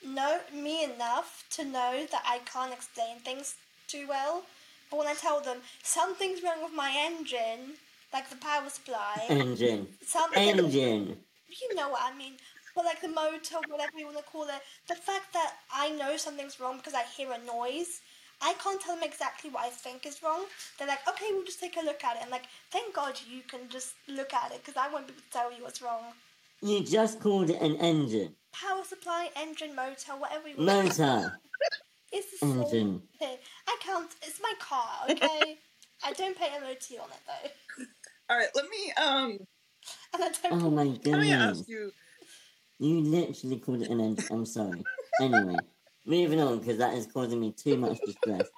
[0.05, 3.55] know me enough to know that I can't explain things
[3.87, 4.43] too well.
[4.89, 7.75] But when I tell them something's wrong with my engine,
[8.13, 9.87] like the power supply, Engine.
[10.05, 11.17] something Engine.
[11.47, 12.33] you know what I mean.
[12.75, 16.17] But like the motor, whatever you want to call it, the fact that I know
[16.17, 18.01] something's wrong because I hear a noise,
[18.41, 20.45] I can't tell them exactly what I think is wrong.
[20.77, 22.21] They're like, okay, we'll just take a look at it.
[22.21, 25.21] And like, thank God you can just look at it because I won't be able
[25.23, 26.13] to tell you what's wrong.
[26.61, 28.35] You just called it an engine.
[28.51, 30.85] Power supply, engine, motor, whatever you want.
[30.87, 31.39] Motor.
[32.11, 33.03] It's the Engine.
[33.19, 33.37] thing.
[33.67, 34.09] I can't.
[34.23, 35.59] It's my car, okay.
[36.03, 36.63] I don't pay MOT
[36.99, 37.83] on it though,
[38.31, 39.31] All right, let me um
[40.15, 40.63] and I don't.
[40.63, 41.91] Oh my let me ask you.
[42.79, 44.25] You literally called it an engine.
[44.31, 44.83] I'm sorry.
[45.21, 45.57] Anyway,
[46.07, 48.49] moving on because that is causing me too much distress.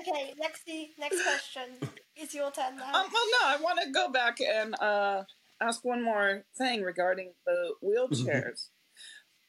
[0.00, 0.90] Okay, Lexi.
[0.96, 1.88] Next question.
[2.14, 2.84] It's your turn now.
[2.84, 5.24] Um, well, no, I want to go back and uh
[5.60, 8.68] ask one more thing regarding the wheelchairs.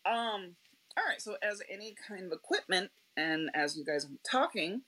[0.06, 0.56] um,
[0.98, 4.82] all right, so as any kind of equipment, and as you guys are talking,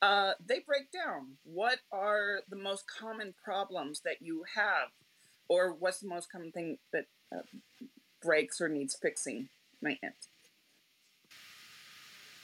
[0.00, 1.36] uh, they break down.
[1.44, 4.88] What are the most common problems that you have,
[5.48, 7.04] or what's the most common thing that
[7.34, 7.42] uh,
[8.20, 9.48] breaks or needs fixing?
[9.80, 10.28] My Maintenance.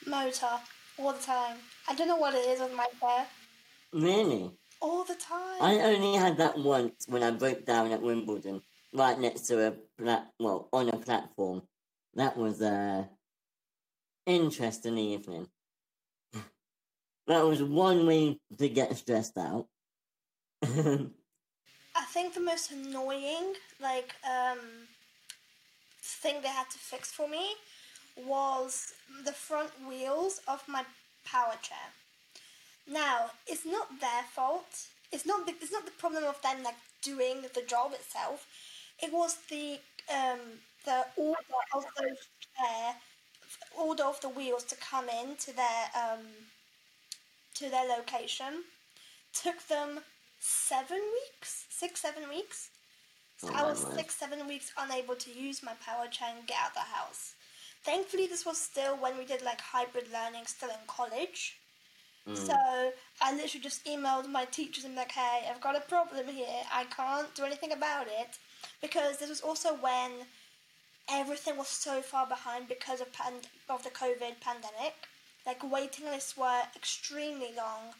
[0.07, 0.61] motor
[0.99, 1.57] all the time.
[1.89, 3.27] I don't know what it is with my hair.
[3.93, 4.51] Really?
[4.81, 5.61] All the time.
[5.61, 8.63] I only had that once when I broke down at Wimbledon,
[8.93, 11.63] right next to a plat- well, on a platform.
[12.15, 13.09] That was a
[14.27, 15.49] interesting evening.
[17.27, 19.67] that was one way to get stressed out.
[20.63, 24.59] I think the most annoying, like, um,
[26.01, 27.55] thing they had to fix for me
[28.17, 28.93] was
[29.25, 30.85] the front wheels of my
[31.25, 31.79] power chair.
[32.89, 34.89] Now, it's not their fault.
[35.13, 38.47] It's not the, it's not the problem of them like doing the job itself.
[39.03, 39.79] It was the
[40.13, 40.41] um,
[40.85, 42.19] the order of those
[42.57, 42.95] chair,
[43.79, 46.27] order of the wheels to come in to their um,
[47.55, 48.65] to their location.
[49.35, 50.01] Took them
[50.41, 52.71] seven weeks, six seven weeks.
[53.39, 56.59] So Oh I was six seven weeks unable to use my power chair and get
[56.59, 57.35] out of the house.
[57.85, 61.58] Thankfully, this was still when we did like hybrid learning, still in college.
[62.27, 62.37] Mm.
[62.37, 66.63] So I literally just emailed my teachers and like, hey, I've got a problem here.
[66.73, 68.39] I can't do anything about it.
[68.81, 70.11] Because this was also when
[71.11, 74.95] everything was so far behind because of, pand- of the COVID pandemic.
[75.47, 77.95] Like waiting lists were extremely long.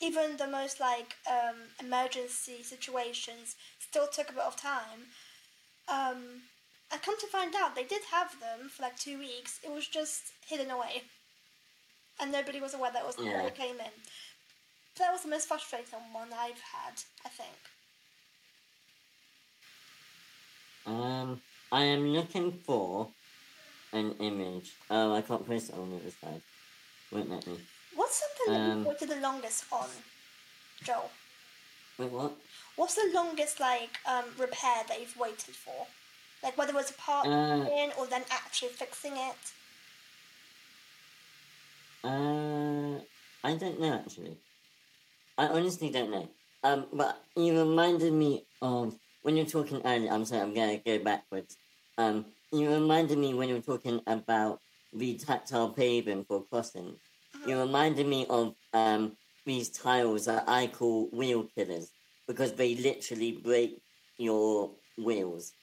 [0.00, 5.10] Even the most like um, emergency situations still took a bit of time.
[5.88, 6.42] Um,
[6.92, 9.58] I come to find out they did have them for like two weeks.
[9.64, 11.02] It was just hidden away
[12.20, 13.32] and nobody was aware that was Yeah.
[13.32, 13.92] that it came in.
[14.96, 17.56] That was the most frustrating one I've had, I think.
[20.86, 21.40] Um,
[21.72, 23.08] I am looking for
[23.92, 24.72] an image.
[24.90, 26.42] Oh, I can't post it on the other side.
[27.10, 27.58] Won't let me.
[27.94, 29.88] What's something that Um, you've waited the longest on,
[30.82, 31.10] Joel?
[31.98, 32.32] Wait, what?
[32.76, 35.86] What's the longest like um, repair that you've waited for?
[36.42, 39.36] Like whether it was a part Uh, in or then actually fixing it.
[42.04, 43.00] Uh,
[43.42, 44.38] I don't know actually.
[45.38, 46.28] I honestly don't know.
[46.62, 50.12] Um, but you reminded me of when you're talking earlier.
[50.12, 51.56] I'm sorry, I'm gonna go backwards.
[51.98, 54.60] Um, you reminded me when you were talking about
[54.92, 56.96] the tactile paving for crossing.
[57.46, 61.90] You reminded me of um these tiles that I call wheel killers
[62.28, 63.80] because they literally break
[64.18, 65.54] your wheels,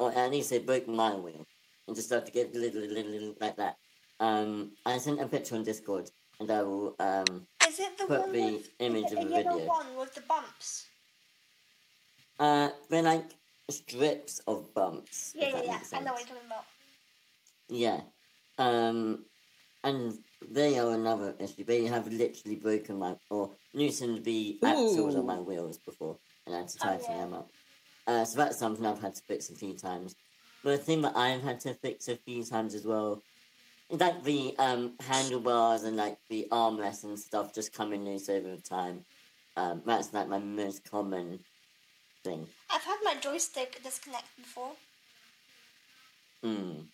[0.00, 1.46] or at least they broke my wheel,
[1.86, 3.76] and just start to get little, little, little like that.
[4.20, 6.10] Um, I sent a picture on Discord,
[6.40, 9.24] and I will um Is it the put one the with image is it of
[9.24, 9.66] the the video.
[9.66, 10.86] one with the bumps?
[12.38, 13.30] Uh, they're like
[13.70, 15.34] strips of bumps.
[15.36, 15.72] Yeah, yeah, yeah.
[15.72, 16.64] makes I know what you're talking about.
[17.68, 18.00] Yeah.
[18.58, 19.24] Um,
[19.82, 20.18] and
[20.50, 21.64] they are another issue.
[21.64, 25.18] They have literally broken my or loosened the axles Ooh.
[25.18, 27.18] on my wheels before, and I had to Oh, tighten yeah.
[27.18, 27.50] them up.
[28.06, 30.14] Uh, so that's something I've had to fix a few times.
[30.62, 33.22] But the thing that I've had to fix a few times as well, is
[33.90, 39.04] like the um, handlebars and like the armrests and stuff just coming loose over time.
[39.56, 41.40] Um, that's like my most common
[42.24, 42.46] thing.
[42.70, 44.72] I've had my joystick disconnect before.
[46.44, 46.84] Mm.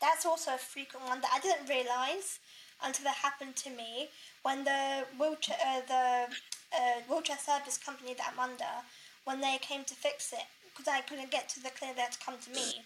[0.00, 2.38] That's also a frequent one that I didn't realise
[2.82, 4.08] until it happened to me
[4.42, 6.34] when the wheelchair, uh, the
[6.74, 8.64] uh, wheelchair service company that I'm under,
[9.24, 12.12] when they came to fix it, because I couldn't get to the clinic, they had
[12.12, 12.82] to come to me.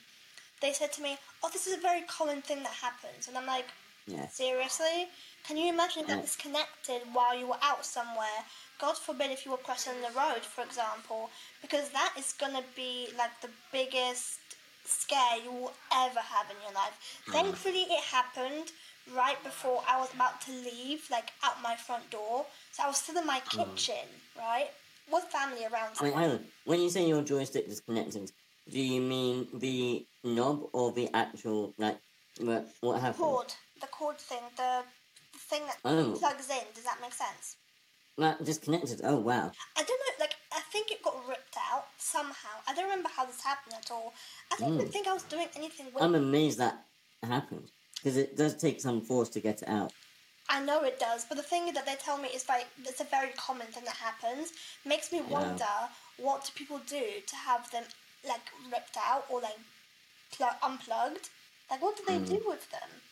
[0.61, 3.47] They said to me, "Oh, this is a very common thing that happens," and I'm
[3.47, 3.67] like,
[4.07, 4.29] Yeah.
[4.29, 5.09] Seriously?
[5.45, 6.23] Can you imagine if that Yeah.
[6.23, 8.45] disconnected while you were out somewhere?
[8.79, 11.31] God forbid if you were crossing the road, for example,
[11.63, 14.41] because that is gonna be like the biggest
[14.85, 17.23] scare you will ever have in your life.
[17.27, 17.33] Mm.
[17.33, 18.73] Thankfully, it happened
[19.13, 22.47] right before I was about to leave, like out my front door.
[22.73, 23.77] So I was still in my mm.
[23.77, 24.71] kitchen, right,
[25.11, 25.97] with family around.
[25.97, 26.47] Hang on.
[26.65, 28.33] When you say your joystick disconnected,
[28.69, 31.99] do you mean the knob or the actual like
[32.41, 33.17] what, what happened?
[33.19, 34.83] cord, the cord thing, the,
[35.33, 36.15] the thing that Oh.
[36.19, 36.65] plugs in.
[36.75, 37.57] Does that make sense?
[38.19, 39.01] That disconnected.
[39.05, 39.53] Oh wow.
[39.77, 42.55] I don't know, like, I think it got ripped out somehow.
[42.69, 44.15] I don't remember how this happened at all.
[44.53, 44.93] I don't even Mm.
[44.93, 46.85] think I was doing anything with I'm amazed that
[47.23, 49.93] happened because it does take some force to get it out.
[50.49, 53.05] I know it does, but the thing that they tell me is like, it's a
[53.05, 54.53] very common thing that happens.
[54.85, 55.65] Makes me wonder
[56.19, 57.85] what do people do to have them,
[58.27, 59.59] like, ripped out or, like,
[60.33, 61.29] pl- unplugged?
[61.71, 62.29] Like, what did they Mm.
[62.29, 63.03] do with them?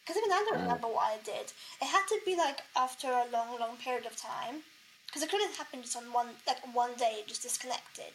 [0.00, 0.62] Because even I don't Uh.
[0.62, 1.52] remember what I did.
[1.80, 4.64] It had to be, like, after a long, long period of time.
[5.06, 8.14] Because it couldn't happen just on one, like, one day, just disconnected.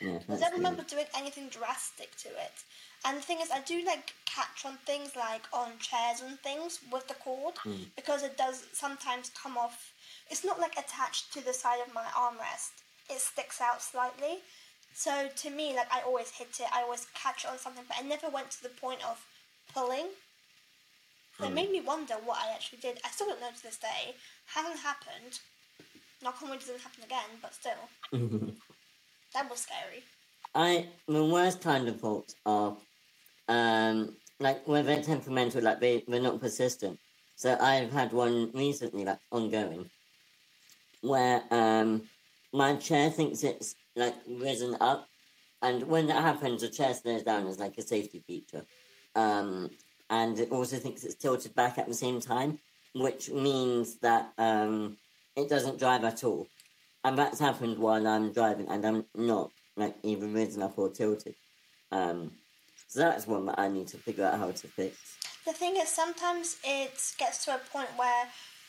[0.00, 2.64] Yeah, I don't remember doing anything drastic to it.
[3.04, 6.80] And the thing is, I do like catch on things like on chairs and things
[6.90, 7.94] with the cord Mm.
[7.96, 9.92] because it does sometimes come off.
[10.30, 12.70] It's not like attached to the side of my armrest,
[13.10, 14.38] it sticks out slightly.
[14.94, 17.96] So to me, like I always hit it, I always catch it on something, but
[17.98, 19.24] I never went to the point of
[19.74, 20.06] pulling.
[21.38, 23.00] So it made me wonder what I actually did.
[23.04, 24.14] I still don't know to this day.
[24.46, 25.40] Hasn't happened.
[26.22, 27.72] Knock on wood, it doesn't happen again, but still,
[29.32, 30.02] that was scary.
[30.54, 32.76] I the worst kind of faults are
[33.48, 36.98] um like where they're temperamental, like they they're not persistent.
[37.36, 39.88] So I've had one recently, like ongoing,
[41.00, 42.02] where um
[42.52, 45.08] my chair thinks it's like risen up,
[45.62, 48.64] and when that happens, the chair stays down as like a safety feature.
[49.14, 49.70] Um,
[50.08, 52.58] and it also thinks it's tilted back at the same time,
[52.94, 54.96] which means that um
[55.36, 56.46] it doesn't drive at all.
[57.04, 61.34] And that's happened while I'm driving, and I'm not like even risen up or tilted.
[61.92, 62.32] Um,
[62.88, 65.16] so that's one that I need to figure out how to fix.
[65.46, 68.26] The thing is, sometimes it gets to a point where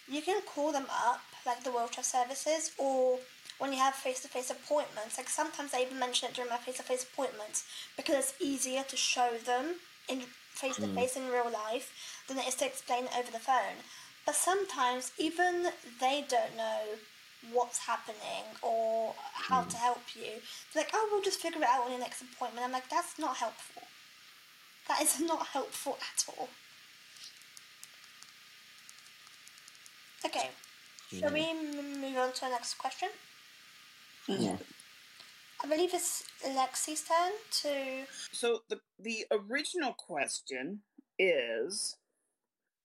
[0.07, 3.19] you can call them up, like the wheelchair services, or
[3.61, 5.19] when you have face to face appointments.
[5.19, 7.63] Like sometimes I even mention it during my face to face appointments
[7.95, 9.75] because it's easier to show them
[10.09, 11.93] in face to face in real life
[12.27, 13.85] than it is to explain it over the phone.
[14.25, 15.67] But sometimes even
[15.99, 16.97] they don't know
[17.53, 19.83] what's happening or how to hmm.
[19.83, 20.41] help you.
[20.73, 22.65] They're like, oh, we'll just figure it out on your next appointment.
[22.65, 23.83] I'm like, that's not helpful.
[24.87, 26.49] That is not helpful at all.
[30.25, 30.49] Okay,
[31.11, 33.09] shall we move on to the next question?
[34.27, 34.57] Yeah.
[35.63, 38.05] I believe it's Lexi's turn to.
[38.31, 40.81] So the the original question
[41.19, 41.97] is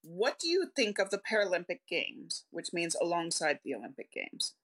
[0.03, 4.55] what do you think of the Paralympic Games, which means alongside the Olympic Games?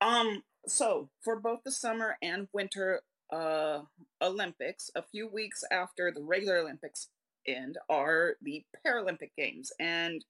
[0.00, 3.80] Um so for both the summer and winter uh
[4.22, 7.08] Olympics, a few weeks after the regular Olympics
[7.46, 10.24] end are the Paralympic Games and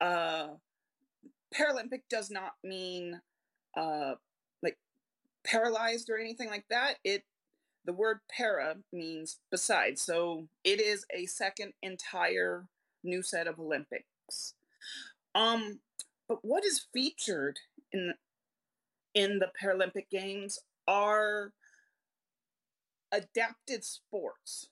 [0.00, 0.48] uh
[1.54, 3.20] Paralympic does not mean
[3.76, 4.23] uh like
[5.44, 6.96] paralyzed or anything like that.
[7.04, 7.24] It
[7.84, 12.64] the word para means besides, so it is a second entire
[13.02, 14.54] new set of Olympics.
[15.34, 15.80] Um,
[16.28, 17.58] but what is featured
[17.92, 18.14] in
[19.14, 21.52] in the Paralympic Games are
[23.12, 24.68] adapted sports.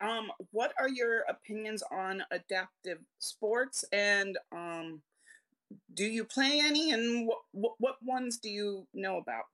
[0.00, 5.02] Um, what are your opinions on adaptive sports, and um,
[5.94, 9.44] do you play any, and what, what what ones do you know about?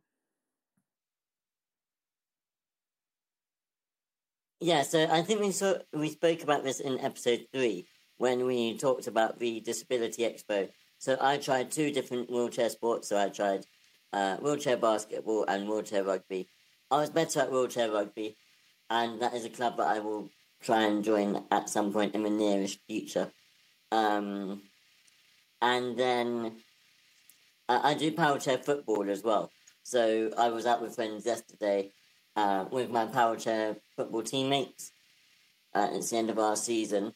[4.60, 7.86] Yeah, so I think we saw we spoke about this in episode three
[8.16, 10.68] when we talked about the Disability Expo.
[10.98, 13.08] So I tried two different wheelchair sports.
[13.08, 13.64] So I tried
[14.12, 16.48] uh, wheelchair basketball and wheelchair rugby.
[16.90, 18.36] I was better at wheelchair rugby,
[18.90, 20.28] and that is a club that I will
[20.60, 23.30] try and join at some point in the nearest future.
[23.92, 24.62] Um,
[25.62, 26.56] and then
[27.68, 29.52] uh, I do power chair football as well.
[29.84, 31.92] So I was out with friends yesterday
[32.34, 34.92] uh, with my power chair football teammates.
[35.74, 37.12] Uh, it's the end of our season,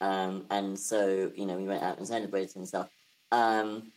[0.00, 2.88] um, and so you know we went out and celebrated and stuff.
[3.32, 3.92] Um,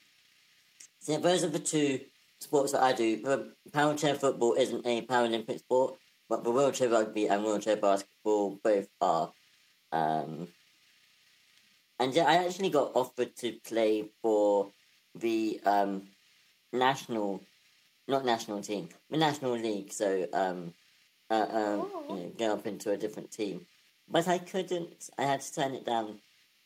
[0.99, 1.99] so those are the two
[2.39, 3.21] sports that I do.
[3.21, 3.53] The
[4.19, 5.95] football isn't a Paralympic sport,
[6.29, 9.31] but the wheelchair rugby and wheelchair basketball both are.
[9.91, 10.47] Um,
[11.99, 14.71] and yeah, I actually got offered to play for
[15.13, 16.07] the um,
[16.73, 17.41] national,
[18.07, 19.91] not national team, the national league.
[19.91, 20.73] So um,
[21.31, 23.65] uh, um, you know, go up into a different team,
[24.09, 25.09] but I couldn't.
[25.17, 26.19] I had to turn it down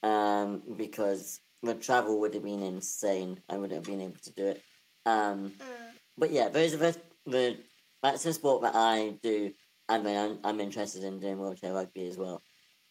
[0.04, 3.40] um, because the travel would have been insane.
[3.50, 4.64] I wouldn't have been able to do it.
[5.06, 5.94] Um, Mm.
[6.18, 7.58] but yeah, those are the, the
[8.02, 9.54] that's a sport that I do.
[9.88, 12.42] I mean, I'm, I'm interested in doing wheelchair rugby as well.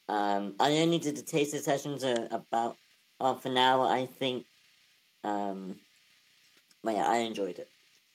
[0.09, 2.77] Um, I only did the taster sessions uh, about
[3.21, 4.45] half an hour, I think.
[5.25, 5.77] Um,
[6.85, 7.69] but yeah, I enjoyed it.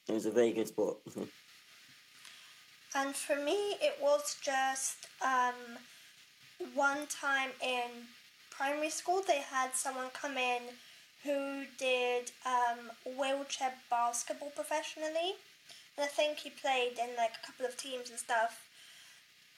[0.08, 1.00] It was a very good sport.
[2.96, 5.78] And for me, it was just um,
[6.74, 8.08] one time in
[8.50, 10.62] primary school, they had someone come in
[11.24, 15.36] who did um, wheelchair basketball professionally.
[15.98, 18.68] And I think he played in like a couple of teams and stuff.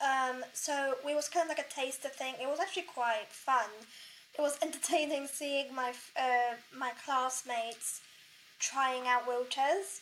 [0.02, 2.34] Um, so it was kind of like a taster thing.
[2.42, 3.70] It was actually quite fun.
[4.38, 8.02] It was entertaining seeing my uh, my classmates
[8.60, 10.00] trying out wheelchairs.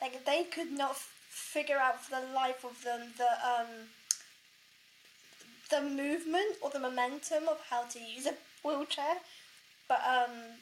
[0.00, 0.96] Like they could not
[1.38, 3.88] figure out for the life of them the um,
[5.70, 8.34] the movement or the momentum of how to use a
[8.64, 9.16] wheelchair.
[9.88, 10.58] But um,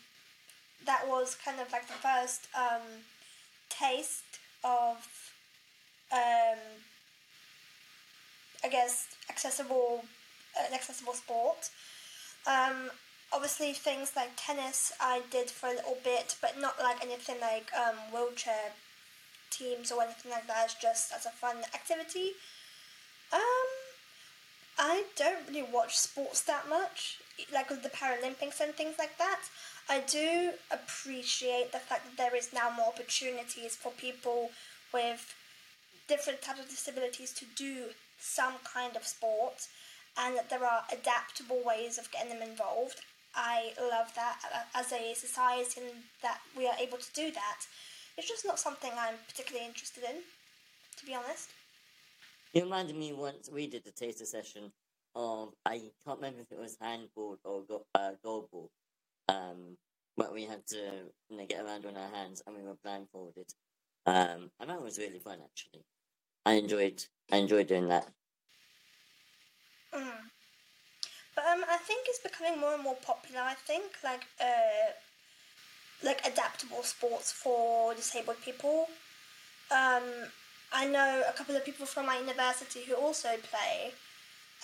[0.85, 3.05] that was kind of like the first um,
[3.69, 4.97] taste of
[6.13, 6.59] um,
[8.65, 10.05] I guess accessible
[10.73, 11.71] accessible sport.
[12.47, 12.91] Um,
[13.33, 17.71] obviously things like tennis I did for a little bit, but not like anything like
[17.75, 18.73] um, wheelchair
[19.51, 20.65] teams or anything like that.
[20.65, 22.33] It's just as a fun activity.
[23.33, 23.69] Um,
[24.79, 27.19] I don't really watch sports that much,
[27.53, 29.41] like with the Paralympics and things like that.
[29.89, 34.51] I do appreciate the fact that there is now more opportunities for people
[34.93, 35.35] with
[36.09, 37.87] different types of disabilities to do
[38.19, 39.69] some kind of sport
[40.19, 43.01] and that there are adaptable ways of getting them involved.
[43.35, 45.83] I love that uh, as a society
[46.23, 47.67] that we are able to do that.
[48.19, 50.17] It's just not something I'm particularly interested in,
[50.99, 51.51] to be honest.
[52.55, 54.73] it reminded me once we did the taster session
[55.15, 58.69] of, I can't remember if it was handball or go, uh, goalball,
[59.29, 59.77] um,
[60.17, 60.77] but we had to
[61.29, 63.47] you know, get around on our hands and we were blindfolded.
[64.07, 65.85] Um, and that was really fun actually.
[66.47, 68.09] I enjoyed I enjoyed doing that.
[69.93, 70.31] Mm.
[71.35, 73.41] But um, I think it's becoming more and more popular.
[73.43, 74.93] I think like uh,
[76.03, 78.89] like adaptable sports for disabled people.
[79.71, 80.03] Um,
[80.73, 83.93] I know a couple of people from my university who also play,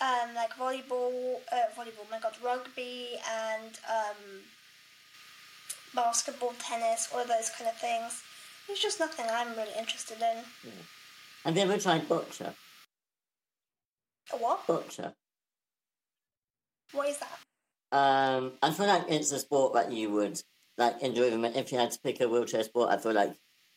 [0.01, 2.11] um, like volleyball, uh, volleyball.
[2.11, 4.43] My God, rugby and um,
[5.95, 8.23] basketball, tennis, all of those kind of things.
[8.69, 10.73] It's just nothing I'm really interested in.
[11.45, 12.55] Have you ever tried boccia?
[14.33, 14.67] A what?
[14.67, 15.13] Boccia.
[16.93, 17.39] What is that?
[17.91, 20.41] Um, I feel like it's a sport that you would
[20.85, 21.31] like enjoy.
[21.31, 21.45] them.
[21.45, 23.35] If you had to pick a wheelchair sport, I feel like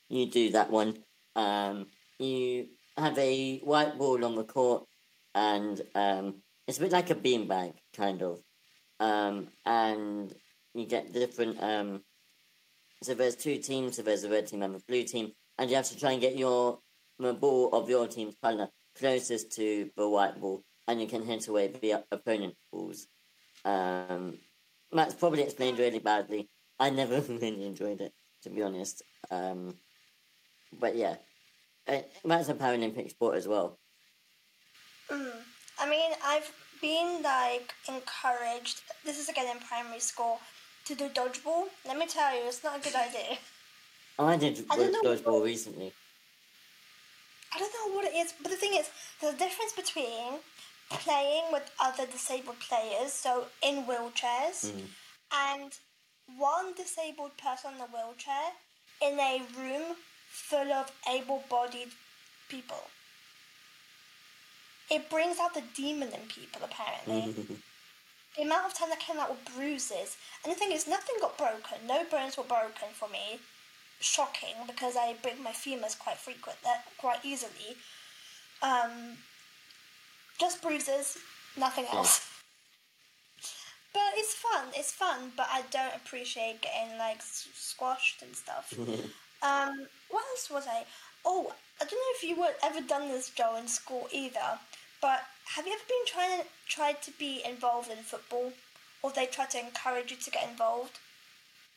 [0.09, 0.97] you do that one.
[1.35, 1.87] Um,
[2.19, 4.85] you have a white ball on the court,
[5.33, 8.39] and um, it's a bit like a beanbag, kind of.
[8.99, 10.33] Um, and
[10.73, 11.61] you get different.
[11.61, 12.01] Um,
[13.03, 13.97] so there's two teams.
[13.97, 16.21] So there's a red team and a blue team, and you have to try and
[16.21, 16.79] get your
[17.17, 21.47] the ball of your team's color closest to the white ball, and you can hit
[21.47, 23.07] away the opponent's balls.
[23.63, 24.37] Um,
[24.91, 26.49] that's probably explained really badly.
[26.79, 28.13] I never really enjoyed it,
[28.43, 29.01] to be honest.
[29.31, 29.75] Um,
[30.79, 31.15] but yeah,
[31.87, 33.77] it, that's a Paralympic sport as well.
[35.09, 35.31] Mm.
[35.79, 36.51] I mean, I've
[36.81, 38.81] been like encouraged.
[39.05, 40.39] This is again in primary school
[40.85, 41.65] to do dodgeball.
[41.85, 43.37] Let me tell you, it's not a good idea.
[44.17, 45.93] I did I dodgeball what- recently.
[47.53, 48.89] I don't know what it is, but the thing is,
[49.21, 50.39] there's a difference between
[50.89, 54.87] playing with other disabled players, so in wheelchairs, Mm.
[55.31, 55.71] and
[56.37, 58.51] one disabled person in a wheelchair
[59.01, 59.95] in a room
[60.29, 61.89] full of able bodied
[62.49, 62.89] people.
[64.89, 67.33] It brings out the demon in people, apparently.
[68.37, 71.37] the amount of time I came out with bruises, and the thing is, nothing got
[71.37, 71.87] broken.
[71.87, 73.39] No bones were broken for me.
[73.99, 77.77] Shocking because I break my femurs quite frequent, uh, quite easily.
[78.61, 79.17] Um,
[80.37, 81.17] just bruises,
[81.57, 82.29] nothing else.
[83.95, 84.65] But it's fun.
[84.75, 88.73] It's fun, but I don't appreciate getting like s- squashed and stuff.
[89.43, 90.85] Um, what else was I?
[91.23, 94.59] Oh, I don't know if you were ever done this, Joe, in school either.
[95.01, 95.19] But
[95.55, 98.53] have you ever been trying to tried to be involved in football,
[99.03, 100.97] or they try to encourage you to get involved?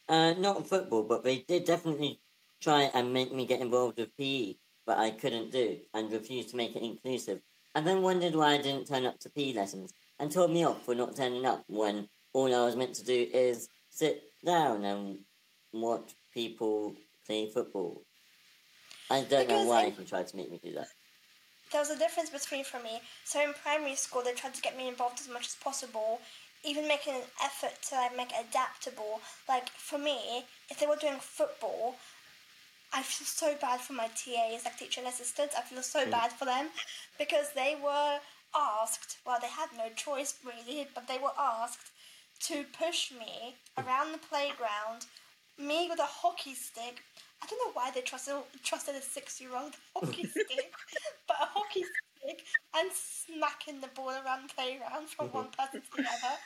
[0.08, 2.20] Uh, not football, but they did definitely
[2.62, 4.54] try and make me get involved with PE,
[4.86, 7.40] but I couldn't do and refused to make it inclusive.
[7.74, 10.84] And then wondered why I didn't turn up to PE lessons and told me off
[10.84, 15.18] for not turning up when all I was meant to do is sit down and
[15.72, 16.94] watch people
[17.26, 18.02] play football.
[19.10, 20.88] I don't know why I- he tried to make me do that.
[21.70, 23.02] there was a difference between for me.
[23.24, 26.20] So in primary school, they tried to get me involved as much as possible,
[26.64, 29.20] even making an effort to like make it adaptable.
[29.48, 31.96] Like for me, if they were doing football,
[32.92, 35.54] I feel so bad for my TAs, like teacher assistants.
[35.56, 36.10] I feel so mm.
[36.10, 36.68] bad for them
[37.18, 38.18] because they were
[38.54, 39.18] asked.
[39.26, 41.90] Well, they had no choice really, but they were asked
[42.40, 45.06] to push me around the playground.
[45.58, 47.02] Me with a hockey stick.
[47.42, 50.72] I don't know why they trusted trusted a six year old hockey stick,
[51.26, 52.42] but a hockey stick
[52.76, 56.36] and smacking the ball around the playground from one person to the other.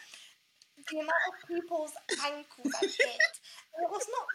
[0.91, 1.93] The amount of people's
[2.25, 3.35] ankles I hit.
[3.77, 4.27] And it was not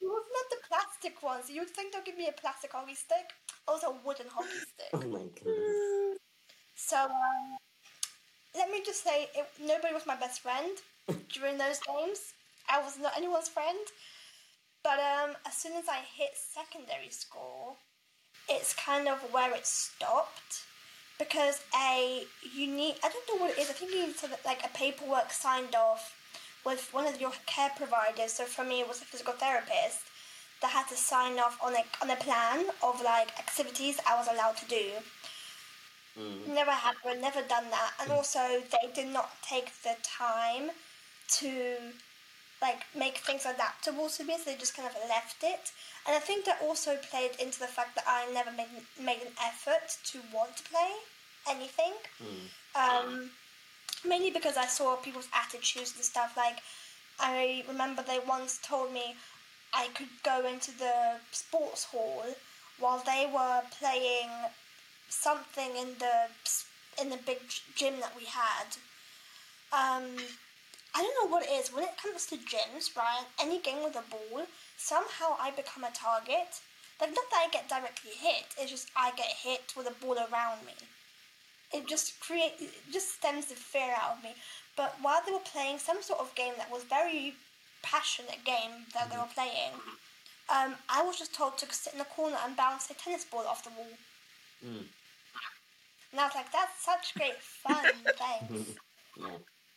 [0.00, 1.50] it was not the plastic ones.
[1.50, 3.30] You'd think they'll give me a plastic hockey stick.
[3.68, 4.90] It was a wooden hockey oh stick.
[4.94, 5.91] Oh my goodness.
[6.84, 7.56] So um,
[8.56, 10.76] let me just say, it, nobody was my best friend
[11.32, 12.34] during those games.
[12.68, 13.78] I was not anyone's friend.
[14.82, 17.76] But um, as soon as I hit secondary school,
[18.48, 20.64] it's kind of where it stopped
[21.20, 23.70] because a you need I don't know what it is.
[23.70, 26.16] I think you need to like a paperwork signed off
[26.66, 28.32] with one of your care providers.
[28.32, 30.00] So for me, it was a physical therapist
[30.60, 34.26] that had to sign off on a on a plan of like activities I was
[34.26, 34.90] allowed to do.
[36.18, 36.54] Mm.
[36.54, 37.92] Never happened, never done that.
[38.00, 40.70] And also, they did not take the time
[41.38, 41.76] to
[42.60, 45.72] like make things adaptable to me, so they just kind of left it.
[46.06, 48.68] And I think that also played into the fact that I never made
[49.00, 50.92] made an effort to want to play
[51.48, 51.94] anything.
[52.22, 52.46] Mm.
[52.74, 53.30] Um,
[54.06, 56.36] mainly because I saw people's attitudes and stuff.
[56.36, 56.58] Like,
[57.18, 59.16] I remember they once told me
[59.74, 62.24] I could go into the sports hall
[62.78, 64.30] while they were playing
[65.12, 66.16] something in the
[67.00, 67.38] in the big
[67.76, 68.76] gym that we had.
[69.72, 70.16] Um,
[70.94, 71.72] I don't know what it is.
[71.72, 73.24] When it comes to gyms, right?
[73.40, 74.46] Any game with a ball,
[74.76, 76.60] somehow I become a target.
[77.00, 78.46] Like not that I get directly hit.
[78.58, 80.74] It's just I get hit with a ball around me.
[81.72, 84.34] It just create it just stems the fear out of me.
[84.76, 87.34] But while they were playing some sort of game that was very
[87.82, 89.72] passionate game that they were playing,
[90.48, 93.46] um, I was just told to sit in the corner and bounce a tennis ball
[93.46, 93.96] off the wall.
[94.64, 94.84] Mm.
[96.12, 97.84] And I was like, that's such great fun,
[98.18, 98.78] thanks.
[99.18, 99.26] Yeah.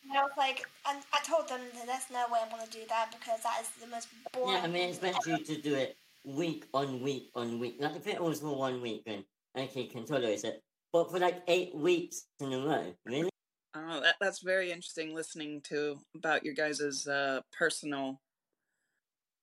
[0.08, 2.70] And I was like, and I told them that there's no way I'm going to
[2.70, 4.54] do that because that is the most boring.
[4.54, 7.76] Yeah, I mean, thing expect you to do it week on week on week.
[7.80, 9.24] Like, if it was for one week, then
[9.56, 10.62] okay, can tolerate it.
[10.92, 13.30] But for like eight weeks in a row, really?
[13.74, 18.20] Uh, that, that's very interesting listening to about your guys' uh, personal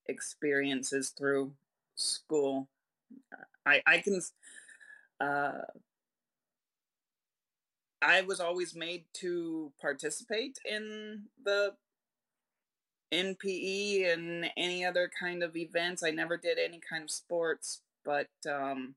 [0.06, 1.52] experiences through
[1.94, 2.68] school.
[3.66, 4.20] I I can
[5.20, 5.52] uh,
[8.04, 11.74] I was always made to participate in the
[13.12, 16.02] NPE and any other kind of events.
[16.02, 18.94] I never did any kind of sports, but um,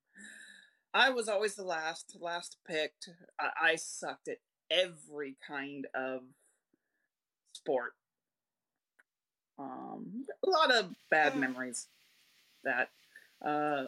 [0.94, 3.10] I was always the last last picked.
[3.40, 4.40] I, I sucked at
[4.70, 6.24] every kind of
[7.54, 7.94] sport.
[9.58, 11.40] Um, a lot of bad Hmm.
[11.42, 11.88] memories.
[12.64, 12.90] That
[13.46, 13.86] uh,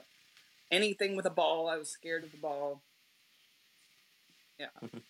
[0.72, 2.82] anything with a ball, I was scared of the ball.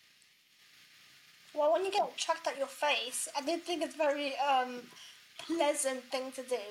[1.54, 4.82] Well, when you get chucked at your face, I did think it's very um,
[5.47, 6.62] pleasant thing to do.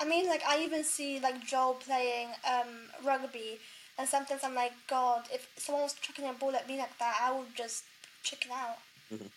[0.00, 3.58] I mean, like I even see like Joel playing um, rugby,
[3.98, 7.16] and sometimes I'm like, God, if someone was chucking a ball at me like that,
[7.22, 7.84] I would just
[8.22, 8.78] chicken out.
[9.12, 9.30] Mhm.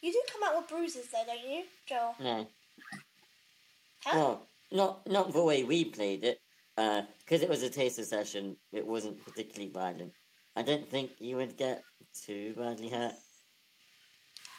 [0.00, 2.14] You do come out with bruises though, don't you, Joel?
[2.20, 2.46] No.
[4.04, 4.16] Huh?
[4.16, 6.40] Well, not not the way we played it,
[6.76, 8.56] because uh, it was a taster session.
[8.72, 10.12] It wasn't particularly violent.
[10.58, 11.84] I don't think you would get
[12.26, 13.12] too badly hurt.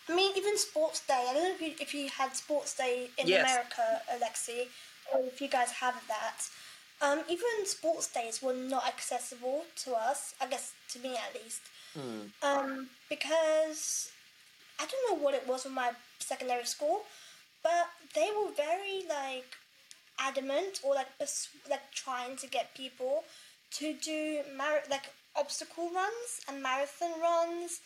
[0.08, 1.26] I mean, even sports day.
[1.30, 3.44] I don't know if you, if you had sports day in yes.
[3.44, 4.68] America, Alexi,
[5.14, 6.38] or if you guys have that.
[7.02, 10.36] Um, even sports days were not accessible to us.
[10.40, 11.62] I guess to me at least.
[11.98, 12.30] Mm.
[12.44, 14.10] Um, because
[14.80, 17.02] I don't know what it was with my secondary school,
[17.62, 19.58] but they were very like
[20.18, 21.08] adamant or like
[21.70, 23.26] like trying to get people
[23.72, 25.10] to do mar- like
[25.40, 27.82] obstacle runs and marathon runs.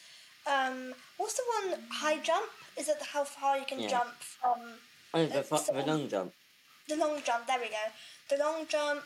[0.46, 2.50] Um, what's the one high jump?
[2.78, 3.90] Is it how far you can yeah.
[3.90, 4.60] jump from?
[5.14, 6.34] Oh, the, uh, the long jump.
[6.90, 7.48] The long jump.
[7.48, 7.86] There we go.
[8.30, 9.04] The long jump.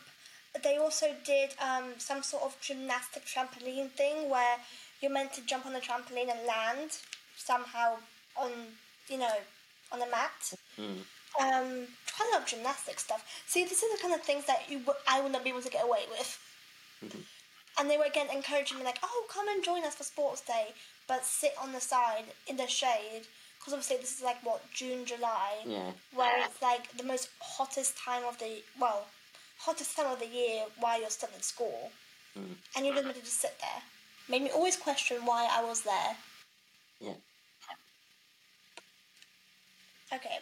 [0.64, 4.56] They also did um, some sort of gymnastic trampoline thing where
[5.00, 6.96] you're meant to jump on the trampoline and land
[7.36, 7.96] somehow
[8.36, 8.50] on
[9.08, 9.36] you know
[9.92, 10.54] on the mat.
[10.78, 11.04] Mm.
[11.40, 11.86] Um,
[12.16, 13.24] quite a lot of gymnastic stuff.
[13.46, 15.70] See, this is the kind of things that you I would not be able to
[15.70, 16.38] get away with.
[17.04, 17.20] Mm-hmm.
[17.78, 20.74] And they were again encouraging me like, "Oh, come and join us for sports day,
[21.06, 23.26] but sit on the side in the shade."
[23.58, 25.92] Because obviously this is like what June, July, yeah.
[26.14, 29.06] where it's like the most hottest time of the well,
[29.58, 31.90] hottest time of the year while you're still in school,
[32.38, 32.54] mm.
[32.76, 33.82] and you're limited to sit there.
[34.28, 36.16] Made me always question why I was there.
[37.00, 37.14] Yeah.
[40.12, 40.38] Okay.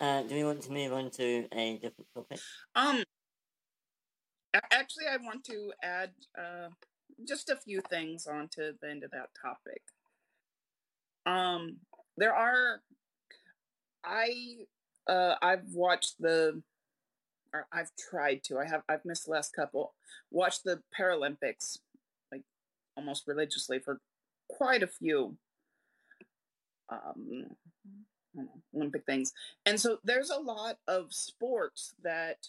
[0.00, 2.38] Uh, do we want to move on to a different topic?
[2.76, 3.02] Um,
[4.54, 6.68] actually, I want to add uh,
[7.26, 9.82] just a few things onto the end of that topic.
[11.26, 11.76] Um,
[12.16, 12.80] there are,
[14.04, 14.56] I,
[15.06, 16.62] uh, I've watched the,
[17.52, 18.58] or I've tried to.
[18.58, 18.82] I have.
[18.88, 19.94] I've missed the last couple.
[20.30, 21.78] Watched the Paralympics
[22.30, 22.42] like
[22.96, 24.00] almost religiously for
[24.48, 25.36] quite a few.
[26.90, 27.46] Um,
[28.74, 29.32] Olympic things.
[29.66, 32.48] And so there's a lot of sports that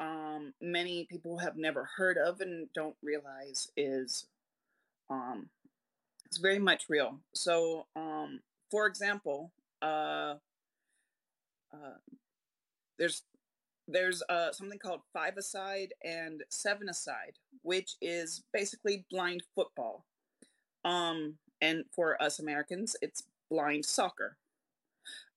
[0.00, 4.26] um, many people have never heard of and don't realize is
[5.10, 5.48] um,
[6.26, 7.18] it's very much real.
[7.34, 8.40] So, um,
[8.70, 10.34] for example, uh,
[11.72, 11.98] uh,
[12.98, 13.22] there's
[13.86, 17.32] there's uh, something called five aside and seven aside,
[17.62, 20.04] which is basically blind football.
[20.84, 24.36] Um, and for us Americans, it's blind soccer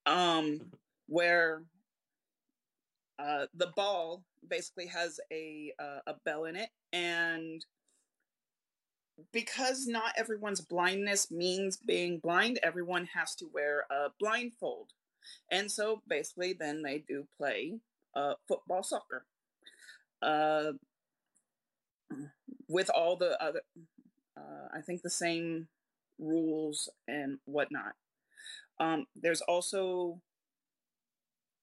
[0.05, 0.61] um,
[1.07, 1.63] where
[3.19, 7.65] uh, the ball basically has a uh, a bell in it, and
[9.31, 14.89] because not everyone's blindness means being blind, everyone has to wear a blindfold,
[15.51, 17.79] and so basically, then they do play
[18.15, 19.25] uh, football, soccer,
[20.21, 20.73] uh,
[22.67, 23.61] with all the other,
[24.37, 25.67] uh, I think the same
[26.19, 27.93] rules and whatnot.
[28.79, 30.19] Um, there's also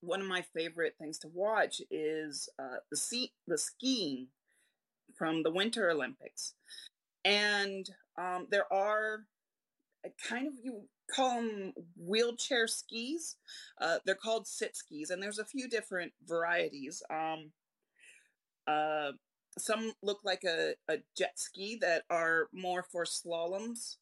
[0.00, 4.28] one of my favorite things to watch is uh, the sea, the skiing
[5.16, 6.54] from the Winter Olympics,
[7.24, 7.88] and
[8.18, 9.24] um, there are
[10.28, 10.82] kind of you
[11.14, 13.36] call them wheelchair skis.
[13.80, 17.02] Uh, they're called sit skis, and there's a few different varieties.
[17.10, 17.52] Um,
[18.66, 19.12] uh,
[19.58, 23.96] some look like a, a jet ski that are more for slaloms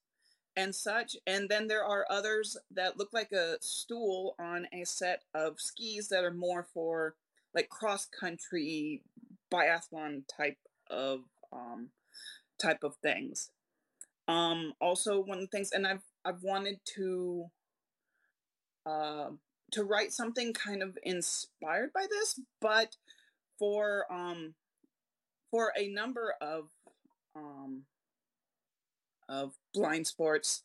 [0.58, 1.16] and such.
[1.24, 6.08] And then there are others that look like a stool on a set of skis
[6.08, 7.14] that are more for
[7.54, 9.02] like cross country
[9.52, 10.58] biathlon type
[10.90, 11.20] of
[11.52, 11.90] um,
[12.60, 13.50] type of things.
[14.26, 17.46] Um, also, one of the things, and I've I've wanted to
[18.84, 19.30] uh,
[19.70, 22.96] to write something kind of inspired by this, but
[23.60, 24.54] for um,
[25.52, 26.70] for a number of
[27.36, 27.84] um,
[29.28, 30.62] of blind sports.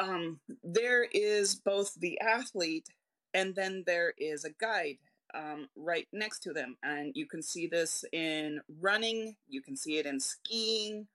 [0.00, 2.88] Um, there is both the athlete
[3.34, 4.98] and then there is a guide
[5.34, 6.76] um, right next to them.
[6.82, 11.06] And you can see this in running, you can see it in skiing.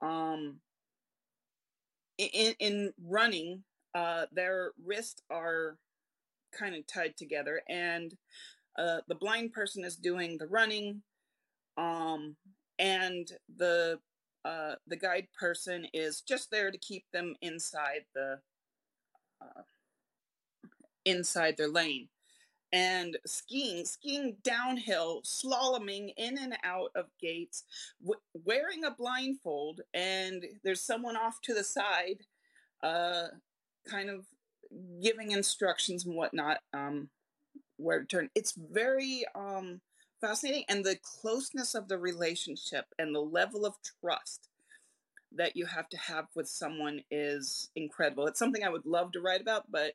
[0.00, 0.60] Um,
[2.18, 5.76] in, in running, uh, their wrists are
[6.56, 8.14] kind of tied together, and
[8.78, 11.02] uh, the blind person is doing the running,
[11.76, 12.36] um,
[12.78, 13.98] and the
[14.44, 18.40] uh, the guide person is just there to keep them inside the
[19.40, 19.62] uh,
[21.04, 22.08] inside their lane.
[22.72, 27.64] And skiing skiing downhill slaloming in and out of gates
[28.02, 32.24] w- wearing a blindfold and there's someone off to the side
[32.82, 33.28] uh,
[33.86, 34.26] kind of
[35.02, 37.10] giving instructions and whatnot um,
[37.78, 38.30] where to turn.
[38.34, 39.80] It's very um,
[40.20, 44.48] fascinating and the closeness of the relationship and the level of trust
[45.32, 48.26] that you have to have with someone is incredible.
[48.26, 49.94] It's something I would love to write about, but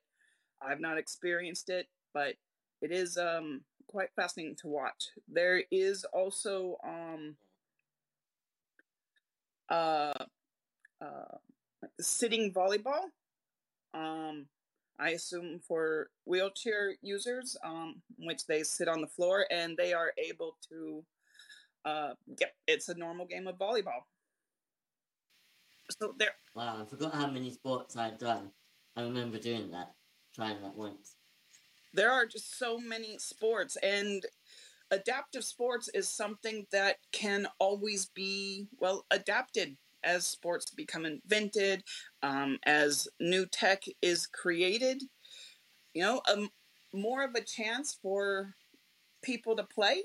[0.61, 1.87] I've not experienced it.
[2.13, 2.35] but
[2.81, 5.09] it is um quite fascinating to watch.
[5.27, 7.37] There is also um
[9.69, 10.13] uh
[11.01, 11.37] uh
[12.01, 13.05] sitting volleyball.
[13.93, 14.47] Um
[14.99, 20.13] I assume for wheelchair users, um, which they sit on the floor and they are
[20.17, 21.03] able to
[21.85, 24.03] uh yep, it's a normal game of volleyball.
[25.99, 28.51] So there Wow, I forgot how many sports I'd done.
[28.95, 29.93] I remember doing that,
[30.35, 31.15] trying that once.
[31.93, 34.25] there are just so many sports and
[34.91, 41.83] adaptive sports is something that can always be well adapted as sports become invented
[42.21, 45.03] um, as new tech is created
[45.93, 46.49] you know um,
[46.93, 48.55] more of a chance for
[49.23, 50.03] people to play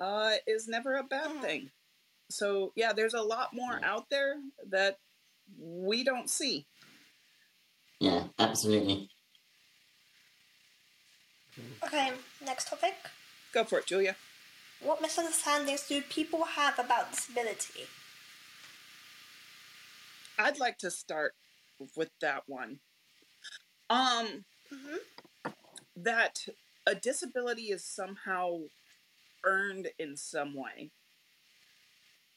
[0.00, 1.40] uh, is never a bad Mhm.
[1.42, 1.70] thing
[2.30, 3.92] so yeah there's a lot more Yeah.
[3.94, 4.98] out there that
[5.58, 6.66] we don't see
[8.00, 9.10] Yeah, absolutely.
[11.84, 12.94] Okay, next topic.
[13.52, 14.16] go for it julia
[14.80, 17.86] What misunderstandings do people have about disability?
[20.40, 21.34] I'd like to start
[21.96, 22.80] with that one.
[23.90, 24.96] Um, hmm
[25.96, 26.46] that
[26.86, 28.60] a disability is somehow
[29.44, 30.90] earned in some way.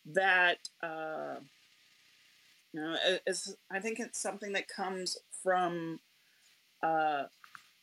[0.06, 1.36] That uh,
[2.74, 6.00] you know, i- is I think it's something that comes from
[6.84, 7.26] uh,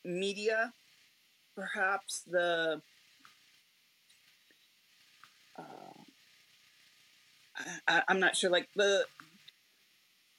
[0.04, 0.72] media,
[1.56, 2.82] perhaps the.
[5.58, 5.62] Uh,
[7.88, 9.04] I, I'm not sure, like the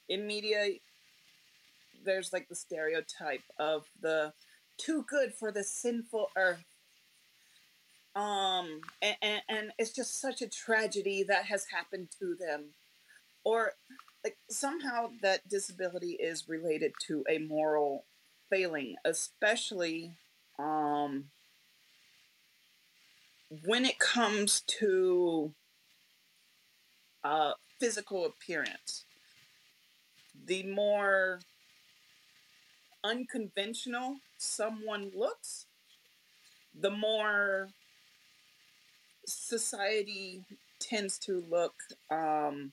[0.08, 0.68] in media
[2.04, 4.32] there's like the stereotype of the
[4.78, 6.64] too good for the sinful earth.
[8.14, 12.74] Um and, and, and it's just such a tragedy that has happened to them.
[13.44, 13.72] Or
[14.24, 18.04] like somehow that disability is related to a moral
[18.50, 20.12] failing especially
[20.58, 21.24] um
[23.64, 25.54] when it comes to
[27.24, 29.04] uh physical appearance
[30.46, 31.40] the more
[33.04, 35.66] unconventional someone looks,
[36.78, 37.68] the more
[39.26, 40.42] society
[40.80, 41.74] tends to look
[42.10, 42.72] um,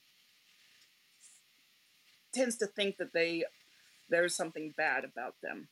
[2.34, 3.44] tends to think that they
[4.10, 5.68] there's something bad about them.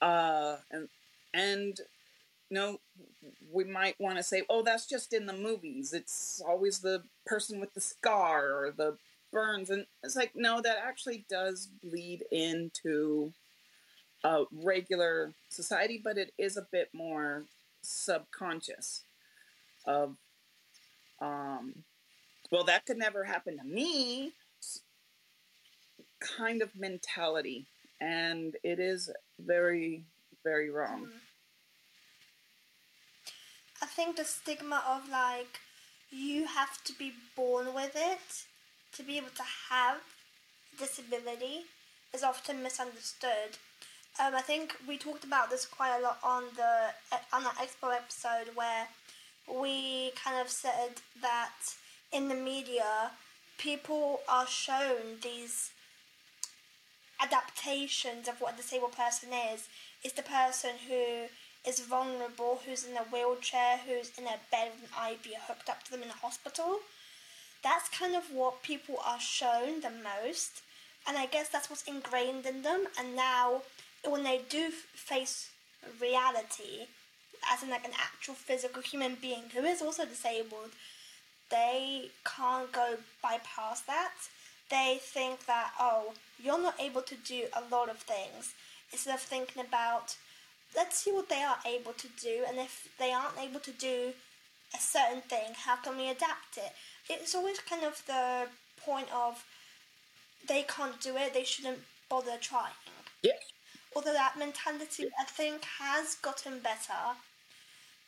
[0.00, 0.88] Uh, and
[1.32, 1.80] and
[2.50, 2.78] you know
[3.52, 5.92] we might want to say, oh, that's just in the movies.
[5.92, 8.96] It's always the person with the scar or the
[9.36, 13.30] burns and it's like no that actually does bleed into
[14.24, 17.44] uh, regular society but it is a bit more
[17.82, 19.02] subconscious
[19.86, 20.16] of
[21.20, 21.74] um
[22.50, 24.32] well that could never happen to me
[26.18, 27.66] kind of mentality
[28.00, 30.02] and it is very
[30.42, 31.20] very wrong Mm.
[33.82, 35.60] I think the stigma of like
[36.10, 38.46] you have to be born with it
[38.96, 39.98] to be able to have
[40.78, 41.64] disability
[42.14, 43.58] is often misunderstood.
[44.18, 46.88] Um, I think we talked about this quite a lot on the
[47.32, 48.88] on the expo episode where
[49.46, 51.74] we kind of said that
[52.12, 53.10] in the media
[53.58, 55.70] people are shown these
[57.22, 59.68] adaptations of what a disabled person is.
[60.04, 61.26] Is the person who
[61.66, 65.82] is vulnerable, who's in a wheelchair, who's in a bed with an IV hooked up
[65.84, 66.78] to them in a hospital.
[67.66, 70.62] That's kind of what people are shown the most,
[71.04, 72.86] and I guess that's what's ingrained in them.
[72.96, 73.62] And now,
[74.08, 75.50] when they do face
[76.00, 76.86] reality,
[77.52, 80.70] as in like an actual physical human being who is also disabled,
[81.50, 84.14] they can't go bypass that.
[84.70, 88.54] They think that, oh, you're not able to do a lot of things.
[88.92, 90.16] Instead of thinking about,
[90.76, 94.12] let's see what they are able to do, and if they aren't able to do
[94.74, 96.72] a certain thing, how can we adapt it?
[97.08, 98.48] It's always kind of the
[98.84, 99.44] point of
[100.48, 102.72] they can't do it, they shouldn't bother trying.
[103.22, 103.32] Yeah.
[103.94, 107.16] Although that mentality, I think, has gotten better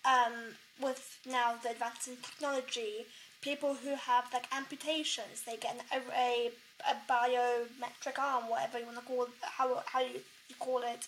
[0.05, 0.35] um,
[0.81, 3.07] with now the advances in technology.
[3.41, 6.51] People who have like amputations, they get an, a, a,
[6.91, 11.07] a biometric arm, whatever you want to call it, how, how you, you call it.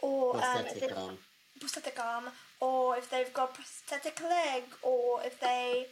[0.00, 1.18] Or um, Prosthetic they- arm.
[1.60, 2.24] prosthetic arm,
[2.60, 5.86] or if they've got prosthetic leg, or if they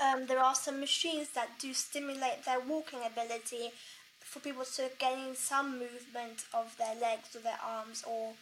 [0.00, 3.70] um, there are some machines that do stimulate their walking ability
[4.20, 8.32] for people to gain some movement of their legs or their arms, or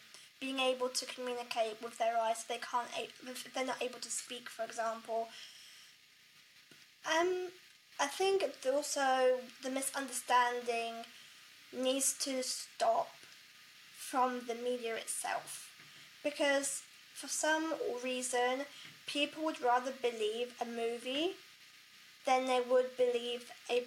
[0.40, 2.40] being able to communicate with their eyes.
[2.40, 2.88] If they can't,
[3.26, 5.28] if they're not able to speak, for example.
[7.06, 7.48] Um,
[7.98, 11.04] I think also the misunderstanding
[11.72, 13.08] needs to stop
[13.96, 15.70] from the media itself.
[16.22, 16.82] Because
[17.16, 17.72] for some
[18.04, 18.66] reason,
[19.06, 21.32] people would rather believe a movie
[22.26, 23.84] than they would believe a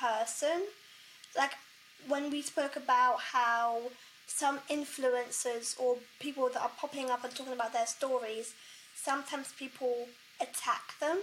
[0.00, 0.66] person.
[1.36, 1.52] Like
[2.06, 3.90] when we spoke about how
[4.28, 8.54] some influencers or people that are popping up and talking about their stories,
[8.94, 10.06] sometimes people
[10.40, 11.18] attack them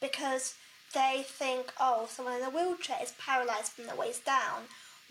[0.00, 0.54] because
[0.94, 4.62] they think, oh, someone in a wheelchair is paralyzed from the waist down,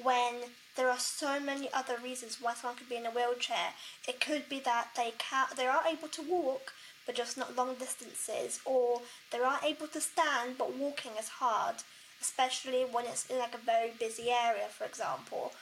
[0.01, 0.36] when
[0.76, 3.73] there are so many other reasons why someone could be in a wheelchair.
[4.07, 6.73] It could be that they can they are able to walk,
[7.05, 9.01] but just not long distances, or
[9.32, 11.76] they are able to stand, but walking is hard,
[12.21, 15.53] especially when it's in like a very busy area, for example.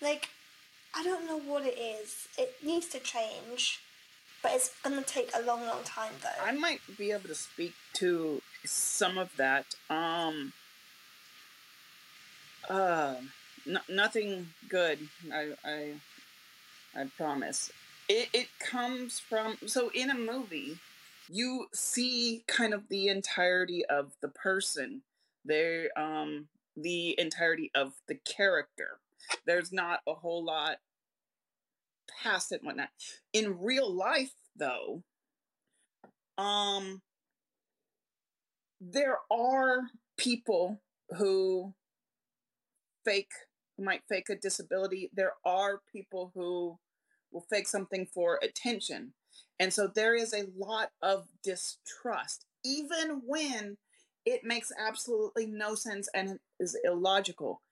[0.00, 0.30] Like,
[0.94, 2.28] I don't know what it is.
[2.38, 3.80] It needs to change,
[4.42, 6.44] but it's gonna take a long, long time though.
[6.44, 9.74] I might be able to speak to some of that.
[9.90, 10.52] Um.
[12.68, 13.14] Uh,
[13.66, 14.98] n- nothing good.
[15.32, 15.92] I, I,
[16.94, 17.70] I promise.
[18.08, 20.78] It, it comes from so in a movie,
[21.30, 25.02] you see kind of the entirety of the person.
[25.44, 28.98] There, um, the entirety of the character.
[29.46, 30.78] There's not a whole lot
[32.22, 32.90] past it, and whatnot.
[33.32, 35.02] In real life, though,
[36.36, 37.02] um,
[38.80, 39.82] there are
[40.16, 40.80] people
[41.16, 41.74] who
[43.04, 43.32] fake
[43.78, 46.78] who might fake a disability there are people who
[47.32, 49.12] will fake something for attention.
[49.60, 53.76] And so there is a lot of distrust even when
[54.26, 57.62] it makes absolutely no sense and is illogical.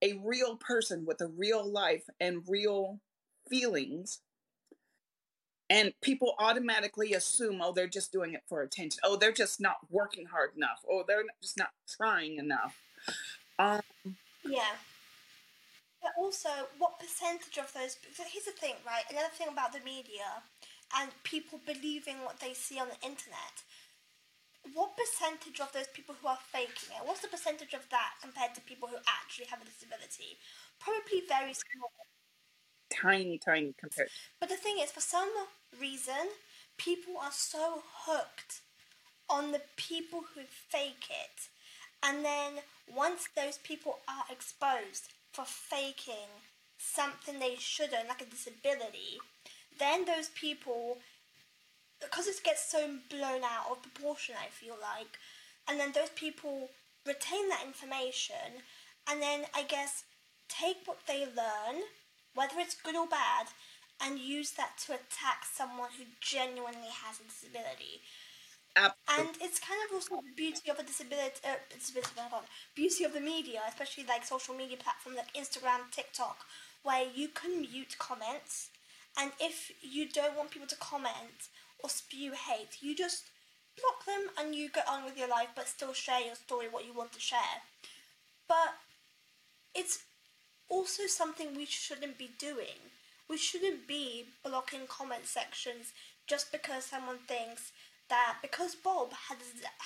[0.00, 3.00] A real person with a real life and real
[3.50, 4.20] feelings
[5.70, 9.00] and people automatically assume oh they're just doing it for attention.
[9.04, 10.84] Oh they're just not working hard enough.
[10.88, 12.76] Oh they're just not trying enough.
[13.58, 13.80] Um
[14.44, 14.76] Yeah.
[16.02, 17.96] But also, what percentage of those?
[18.16, 19.04] Here's the thing, right?
[19.10, 20.42] Another thing about the media
[20.96, 23.62] and people believing what they see on the internet.
[24.72, 27.04] What percentage of those people who are faking it?
[27.04, 30.38] What's the percentage of that compared to people who actually have a disability?
[30.78, 31.90] Probably very small.
[32.90, 34.08] tiny tiny compared
[34.40, 35.30] But the thing is, for some
[35.80, 36.28] reason,
[36.76, 38.60] people are so hooked
[39.30, 41.48] on the people who fake it.
[42.02, 42.60] And then
[42.94, 46.28] once those people are exposed for faking
[46.78, 49.18] something they shouldn't, like a disability,
[49.78, 50.98] then those people,
[52.00, 55.18] because it gets so blown out of proportion, I feel like,
[55.68, 56.70] and then those people
[57.06, 58.62] retain that information
[59.10, 60.04] and then I guess
[60.48, 61.82] take what they learn,
[62.34, 63.46] whether it's good or bad,
[64.00, 68.00] and use that to attack someone who genuinely has a disability.
[68.78, 69.24] Absolutely.
[69.26, 72.12] And it's kind of also the beauty of a disability, uh, disability
[72.76, 76.38] beauty of the media, especially like social media platforms like Instagram, TikTok,
[76.84, 78.70] where you can mute comments,
[79.18, 81.48] and if you don't want people to comment
[81.82, 83.24] or spew hate, you just
[83.80, 86.86] block them and you get on with your life, but still share your story, what
[86.86, 87.62] you want to share.
[88.48, 88.74] But
[89.74, 90.04] it's
[90.68, 92.92] also something we shouldn't be doing.
[93.28, 95.92] We shouldn't be blocking comment sections
[96.26, 97.72] just because someone thinks
[98.08, 99.38] that because Bob has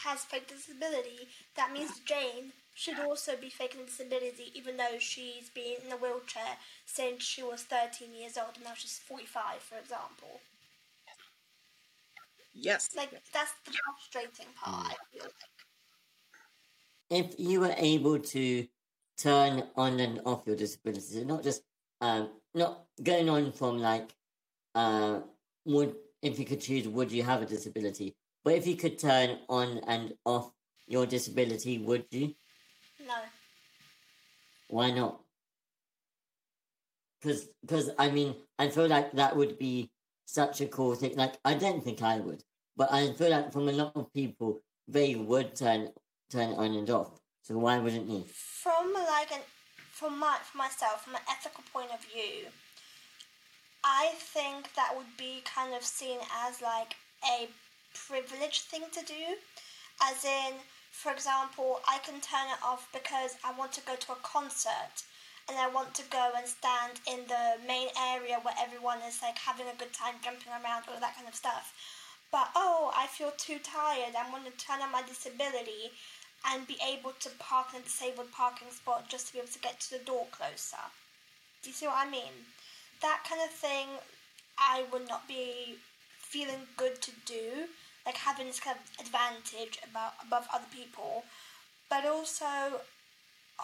[0.05, 5.51] has fake disability, that means Jane should also be faking a disability, even though she's
[5.51, 6.57] been in a wheelchair
[6.87, 10.41] since she was 13 years old and now she's 45, for example.
[12.55, 15.67] yes Like, that's the frustrating part, I feel like.
[17.11, 18.67] if you were able to
[19.19, 21.63] turn on and off your disabilities, and not just
[22.01, 24.11] um, not going on from like,
[24.75, 25.21] uh,
[25.65, 28.15] would if you could choose, would you have a disability?
[28.45, 30.53] But if you could turn on and off
[30.87, 32.35] your disability, would you?
[33.07, 33.15] No.
[34.69, 35.21] Why not?
[37.21, 39.91] Because because I mean, I feel like that would be
[40.25, 41.15] such a cool thing.
[41.17, 42.43] Like I don't think I would,
[42.77, 45.91] but I feel like from a lot of people, they would turn
[46.31, 47.21] turn it on and off.
[47.43, 48.25] So why wouldn't you?
[48.63, 49.41] From like an,
[49.91, 52.47] from my, for myself, from an ethical point of view,
[53.85, 57.49] I think that would be kind of seen as like a
[57.95, 59.37] privileged thing to do.
[60.03, 60.55] As in,
[60.91, 65.03] for example, I can turn it off because I want to go to a concert
[65.49, 69.39] and I want to go and stand in the main area where everyone is like
[69.39, 71.75] having a good time jumping around, all that kind of stuff.
[72.31, 74.15] But oh, I feel too tired.
[74.17, 75.91] I'm going to turn on my disability
[76.47, 79.59] and be able to park in a disabled parking spot just to be able to
[79.59, 80.83] get to the door closer.
[81.63, 82.47] Do you see what I mean?
[83.03, 83.89] That kind of thing,
[84.59, 85.77] I would not be
[86.19, 87.67] feeling good to do,
[88.07, 91.25] like having this kind of advantage about above other people.
[91.91, 92.81] But also,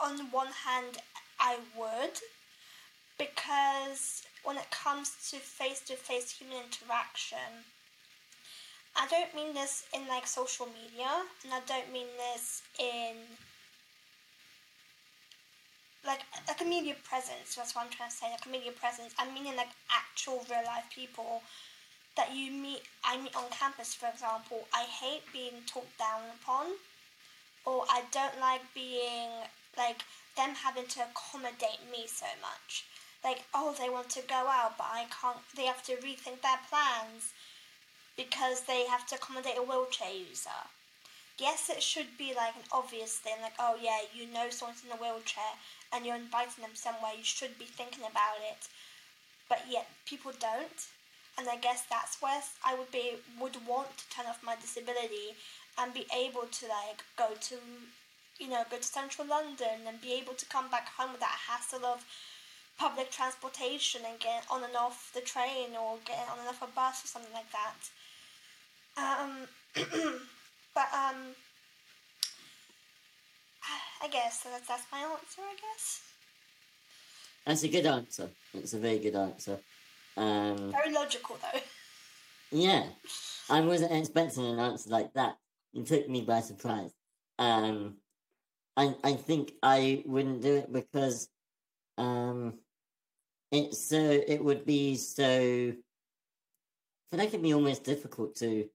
[0.00, 0.98] on one hand,
[1.40, 2.20] I would
[3.18, 7.64] because when it comes to face to face human interaction.
[8.96, 13.16] I don't mean this in like social media, and I don't mean this in
[16.06, 17.54] like like a media presence.
[17.56, 18.30] That's what I'm trying to say.
[18.30, 19.14] Like a media presence.
[19.18, 21.42] I mean in like actual real life people
[22.16, 22.82] that you meet.
[23.04, 24.66] I meet on campus, for example.
[24.74, 26.66] I hate being talked down upon,
[27.64, 29.30] or I don't like being
[29.76, 30.02] like
[30.36, 32.84] them having to accommodate me so much.
[33.24, 35.38] Like oh, they want to go out, but I can't.
[35.56, 37.32] They have to rethink their plans
[38.16, 40.62] because they have to accommodate a wheelchair user.
[41.38, 44.90] Yes, it should be like an obvious thing, like, oh yeah, you know someone's in
[44.90, 45.54] a wheelchair
[45.92, 48.68] and you're inviting them somewhere, you should be thinking about it.
[49.48, 50.86] But yet, people don't.
[51.38, 55.36] And I guess that's where I would be would want to turn off my disability
[55.78, 57.56] and be able to like go to
[58.38, 61.50] you know, go to central London and be able to come back home without a
[61.50, 62.04] hassle of
[62.78, 66.66] public transportation and get on and off the train or get on and off a
[66.66, 67.90] bus or something like that.
[68.96, 69.48] Um,
[70.78, 71.34] but um,
[74.00, 75.42] I guess that's that's my answer.
[75.42, 76.00] I guess.
[77.44, 78.30] That's a good answer.
[78.54, 79.58] It's a very good answer.
[80.16, 81.60] Um, Very logical though.
[82.52, 82.84] yeah,
[83.50, 85.36] I wasn't expecting an answer like that.
[85.72, 86.92] You took me by surprise.
[87.40, 87.96] Um,
[88.76, 91.28] I I think I wouldn't do it because
[91.96, 92.54] um,
[93.50, 95.24] it's so it would be so.
[95.24, 98.68] I feel like it'd be almost difficult to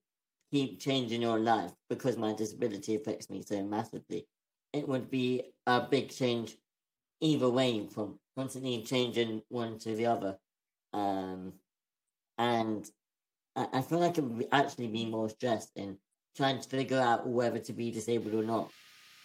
[0.53, 4.27] keep changing your life because my disability affects me so massively.
[4.71, 6.55] It would be a big change
[7.21, 10.37] either way from constantly changing one to the other.
[10.93, 11.53] Um,
[12.37, 12.87] and
[13.55, 15.97] I, I feel like it would be, actually be more stressed in
[16.37, 18.69] trying to figure out whether to be disabled or not.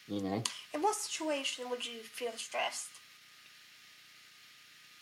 [0.06, 2.88] You know, In what situation would you feel stressed?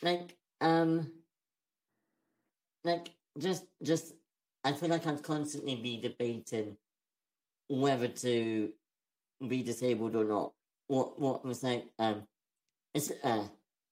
[0.02, 1.12] like um,
[2.84, 4.12] like just just
[4.66, 6.76] I feel like I'd constantly be debating
[7.68, 8.72] whether to
[9.46, 10.52] be disabled or not.
[10.88, 12.26] What what was like um,
[12.92, 13.44] it's uh,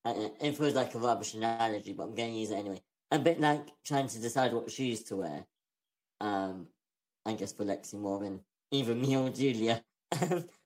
[0.05, 2.83] uh, it feels like a rubbish analogy, but I'm going to use it anyway.
[3.13, 5.45] A bit like trying to decide what shoes to wear.
[6.21, 6.67] Um,
[7.25, 8.41] I guess for Lexi more than
[8.73, 9.81] either me or Julia.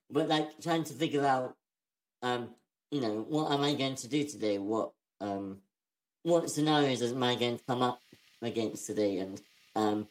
[0.09, 1.55] but like trying to figure out,
[2.23, 2.49] um,
[2.89, 4.57] you know, what am I going to do today?
[4.57, 4.91] What
[5.21, 5.59] um,
[6.23, 8.01] what scenarios am I going to come up
[8.41, 9.19] against today?
[9.19, 9.39] And
[9.75, 10.07] um,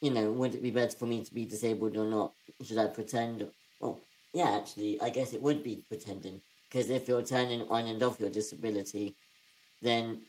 [0.00, 2.32] you know, would it be better for me to be disabled or not?
[2.62, 3.46] Should I pretend?
[3.80, 4.00] Well,
[4.32, 8.20] yeah, actually, I guess it would be pretending because if you're turning on and off
[8.20, 9.16] your disability,
[9.80, 10.22] then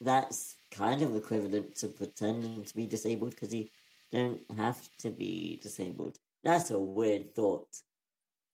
[0.00, 3.66] that's kind of equivalent to pretending to be disabled because you
[4.12, 6.18] don't have to be disabled.
[6.44, 7.68] That's a weird thought.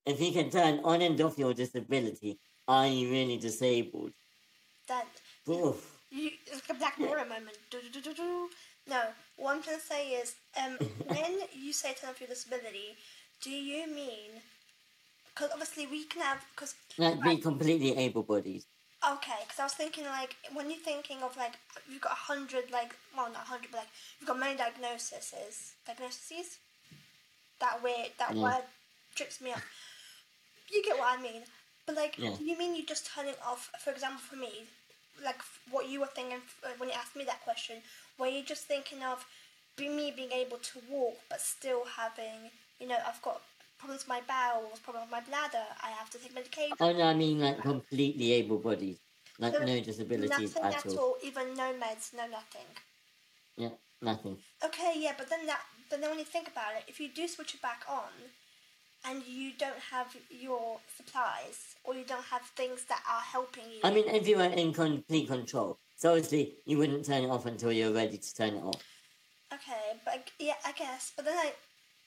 [0.07, 4.13] If you can turn on and off your disability, are you really disabled?
[4.87, 5.05] Then
[5.49, 6.01] Oof.
[6.11, 7.59] you it's like a Black Mirror moment.
[7.71, 8.49] Do, do, do.
[8.87, 9.03] No,
[9.39, 10.79] what I'm trying to say is, um,
[11.09, 12.97] when you say turn off your disability,
[13.43, 14.43] do you mean?
[15.35, 18.65] Because obviously we can have because Like be completely able-bodied.
[19.09, 21.53] Okay, because I was thinking like when you're thinking of like
[21.91, 25.75] you've got a hundred like well not a hundred but like you've got many diagnoses
[25.87, 26.59] diagnoses
[27.61, 28.43] that way that Yeah.
[28.43, 28.65] word
[29.15, 29.63] trips me up.
[30.73, 31.43] You get what I mean,
[31.87, 32.35] but like Yeah.
[32.37, 33.71] do you mean you just turn it off?
[33.85, 34.67] For example, for me,
[35.25, 35.41] like
[35.71, 37.77] what you were thinking uh, when you asked me that question,
[38.19, 39.25] were you just thinking of
[39.79, 42.51] me being able to walk but still having
[42.81, 43.41] you know I've got
[43.79, 46.77] problems with my bowels, problems with my bladder, I have to take medication.
[46.81, 48.99] Oh no, I mean like completely able-bodied,
[49.39, 51.17] like So, no disabilities Nothing at all.
[51.23, 52.67] even no meds, no nothing.
[53.57, 53.71] Yeah,
[54.03, 54.37] nothing.
[54.65, 57.29] Okay, yeah, but then that, but then when you think about it, if you do
[57.29, 58.11] switch it back on,
[59.07, 63.81] and you don't have your supplies, or you don't have things that are helping you.
[63.85, 67.47] I mean, if you were in complete control, so obviously you wouldn't turn it off
[67.47, 68.83] until you're ready to turn it off.
[69.53, 71.13] Okay, but I- yeah, I guess.
[71.17, 71.53] But then I,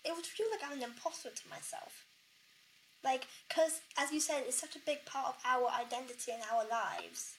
[0.06, 2.06] it would feel like I'm an imposter to myself.
[3.04, 6.64] Like, because as you said, it's such a big part of our identity and our
[6.70, 7.38] lives.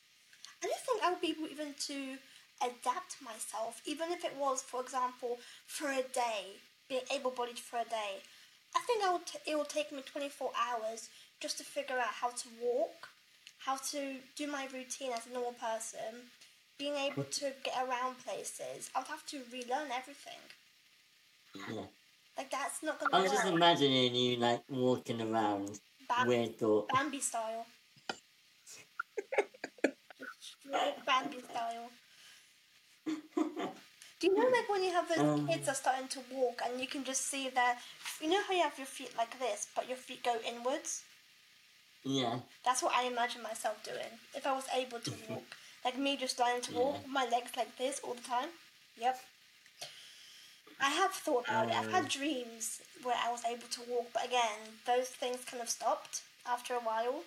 [0.63, 2.19] I don't think I would be able even to
[2.61, 6.59] adapt myself, even if it was, for example, for a day,
[6.89, 8.23] being able-bodied for a day.
[8.75, 9.27] I think I would.
[9.27, 11.09] T- it will take me 24 hours
[11.41, 13.09] just to figure out how to walk,
[13.59, 16.31] how to do my routine as a normal person,
[16.79, 18.91] being able to get around places.
[18.95, 20.39] I would have to relearn everything.
[21.71, 21.83] Yeah.
[22.37, 23.55] Like that's not gonna just work.
[23.55, 25.79] imagining you like walking around.
[26.09, 26.89] Bam- Weird thought.
[26.89, 27.67] Bambi style.
[31.07, 31.91] Bambi style.
[34.23, 35.49] Do you know like when you have those Um.
[35.49, 37.77] kids are starting to walk and you can just see their
[38.21, 41.03] you know how you have your feet like this but your feet go inwards?
[42.05, 42.39] Yeah.
[42.65, 45.57] That's what I imagine myself doing if I was able to walk.
[45.85, 48.51] Like me just learning to walk with my legs like this all the time.
[48.97, 49.19] Yep.
[50.81, 51.75] I have thought about it.
[51.75, 52.09] I've had Um.
[52.21, 56.75] dreams where I was able to walk, but again, those things kind of stopped after
[56.75, 57.25] a while.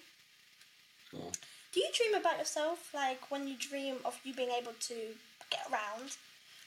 [1.12, 1.32] Yeah.
[1.74, 4.96] Do you dream about yourself, like when you dream of you being able to
[5.50, 6.16] get around?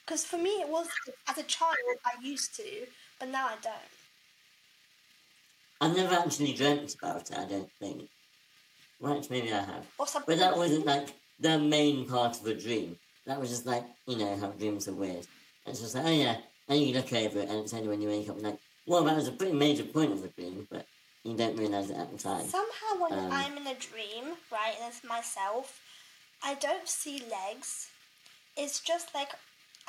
[0.08, 0.88] Because for me, it was
[1.28, 2.86] as a child I used to,
[3.20, 3.74] but now I don't.
[5.82, 8.08] I've never actually dreamt about it, I don't think.
[9.00, 9.86] Well, maybe I have.
[9.98, 10.34] Or something.
[10.34, 11.08] But that wasn't like
[11.38, 12.96] the main part of a dream.
[13.26, 15.26] That was just like, you know, how dreams are weird.
[15.66, 16.36] It's just like, oh yeah,
[16.68, 19.14] and you look over it and it's only when you wake up like, well, that
[19.14, 20.86] was a pretty major point of the dream, but
[21.22, 22.46] you don't realise it at the time.
[22.46, 25.82] Somehow, when Um, I'm in a dream, right, and it's myself,
[26.42, 27.88] I don't see legs.
[28.56, 29.28] It's just like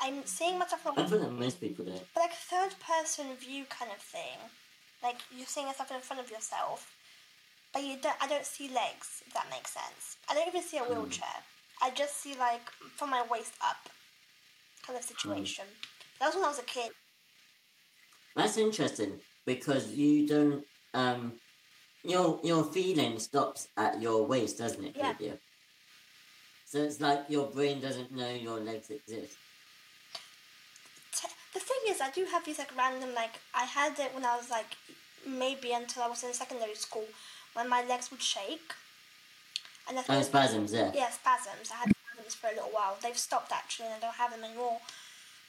[0.02, 1.92] I'm seeing myself from I feel like most people do.
[2.14, 4.38] but like a third person view kind of thing.
[5.02, 6.92] Like you're seeing yourself in front of yourself,
[7.72, 8.16] but you don't.
[8.20, 9.22] I don't see legs.
[9.26, 10.16] If that makes sense.
[10.28, 11.36] I don't even see a wheelchair.
[11.82, 13.76] I just see like from my waist up,
[14.86, 15.64] kind of situation.
[16.18, 16.90] That was when I was a kid.
[18.36, 20.62] That's interesting because you don't,
[20.94, 21.32] um,
[22.04, 25.08] your, your feeling stops at your waist, doesn't it, Yeah.
[25.18, 25.38] Lydia?
[26.66, 29.36] So it's like your brain doesn't know your legs exist.
[31.52, 34.36] The thing is, I do have these like random like I had it when I
[34.36, 34.76] was like
[35.26, 37.06] maybe until I was in secondary school
[37.54, 38.72] when my legs would shake.
[39.88, 40.92] And I Oh, spasms, yeah.
[40.94, 41.70] yeah, spasms.
[41.72, 42.96] I had spasms for a little while.
[43.02, 44.80] They've stopped actually, and I don't have them anymore.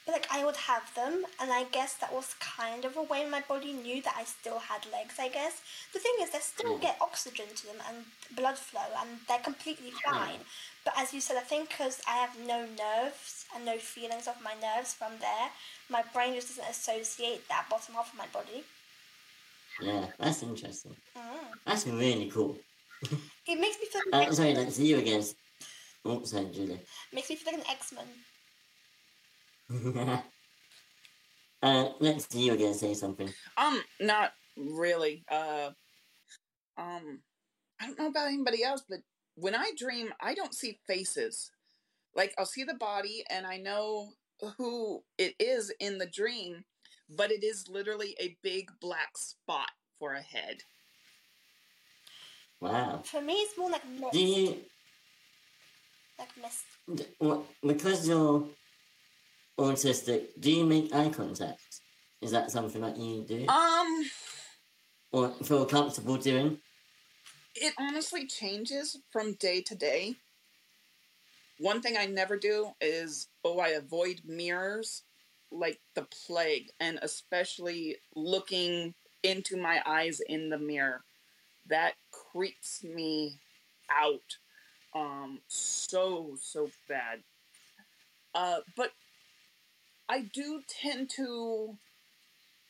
[0.06, 3.26] But like I would have them, and I guess that was kind of a way
[3.28, 5.16] my body knew that I still had legs.
[5.20, 5.62] I guess
[5.92, 6.82] the thing is, they still Mm.
[6.82, 10.40] get oxygen to them and blood flow, and they're completely fine.
[10.84, 14.36] But as you said, I think because I have no nerves and no feelings of
[14.42, 15.50] my nerves from there,
[15.88, 18.64] my brain just doesn't associate that bottom half of my body.
[19.80, 20.94] Yeah, that's interesting.
[21.16, 21.22] Mm.
[21.66, 22.56] That's really cool.
[23.48, 25.24] It makes me feel Uh, like, sorry, let's see you again.
[26.04, 26.80] Oh, sorry, Julie.
[27.12, 28.06] makes me feel like an X Men.
[31.62, 33.32] uh, let's see you again say something.
[33.56, 35.24] Um, not really.
[35.30, 35.70] Uh,
[36.76, 37.20] um,
[37.80, 38.98] I don't know about anybody else, but
[39.34, 41.50] when I dream, I don't see faces.
[42.14, 44.10] Like I'll see the body, and I know
[44.56, 46.64] who it is in the dream,
[47.08, 50.58] but it is literally a big black spot for a head.
[52.60, 53.02] Wow.
[53.04, 54.12] For me, it's more like mist.
[54.12, 54.56] Do you,
[56.18, 56.64] Like mist.
[56.94, 58.44] d- what, because you're
[59.58, 61.60] autistic, do you make eye contact?
[62.20, 63.46] Is that something that you do?
[63.48, 64.04] Um,
[65.12, 66.58] or feel comfortable doing?
[67.54, 70.16] it honestly changes from day to day.
[71.62, 75.04] One thing I never do is oh, I avoid mirrors
[75.52, 81.04] like the plague, and especially looking into my eyes in the mirror.
[81.68, 83.38] That creeps me
[83.90, 84.38] out
[84.94, 87.22] um so so bad.
[88.34, 88.90] Uh but
[90.08, 91.78] I do tend to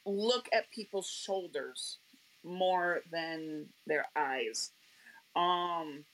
[0.04, 1.98] look at people's shoulders
[2.44, 4.72] more than their eyes.
[5.36, 6.04] Um,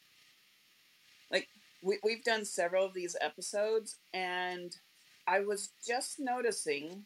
[1.83, 4.77] we we've done several of these episodes, and
[5.27, 7.05] I was just noticing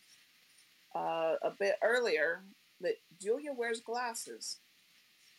[0.95, 2.43] uh, a bit earlier
[2.81, 4.59] that Julia wears glasses.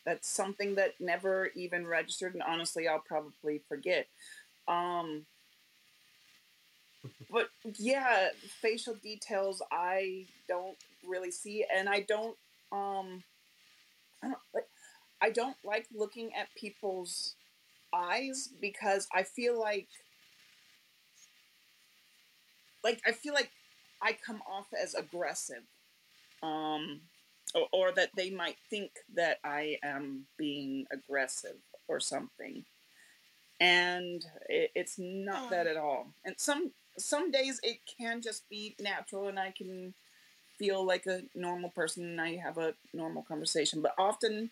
[0.04, 4.06] That's something that never even registered, and honestly, I'll probably forget.
[4.68, 5.24] Um,
[7.30, 7.48] but
[7.78, 8.28] yeah,
[8.60, 12.36] facial details I don't really see, and I don't
[12.72, 13.22] um
[14.22, 14.64] I don't
[15.22, 17.34] I don't like looking at people's
[17.94, 19.88] eyes because I feel like
[22.82, 23.50] like I feel like
[24.02, 25.62] I come off as aggressive.
[26.42, 27.00] Um
[27.54, 31.56] or, or that they might think that I am being aggressive
[31.88, 32.64] or something.
[33.60, 36.08] And it, it's not that at all.
[36.24, 39.94] And some some days it can just be natural and I can
[40.58, 43.82] feel like a normal person and I have a normal conversation.
[43.82, 44.50] But often,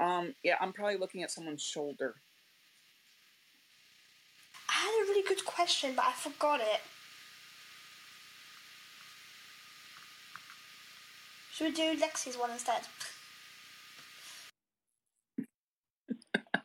[0.00, 2.14] um, yeah, I'm probably looking at someone's shoulder.
[4.82, 6.80] I had a really good question, but I forgot it.
[11.52, 12.82] Should we do Lexi's one instead?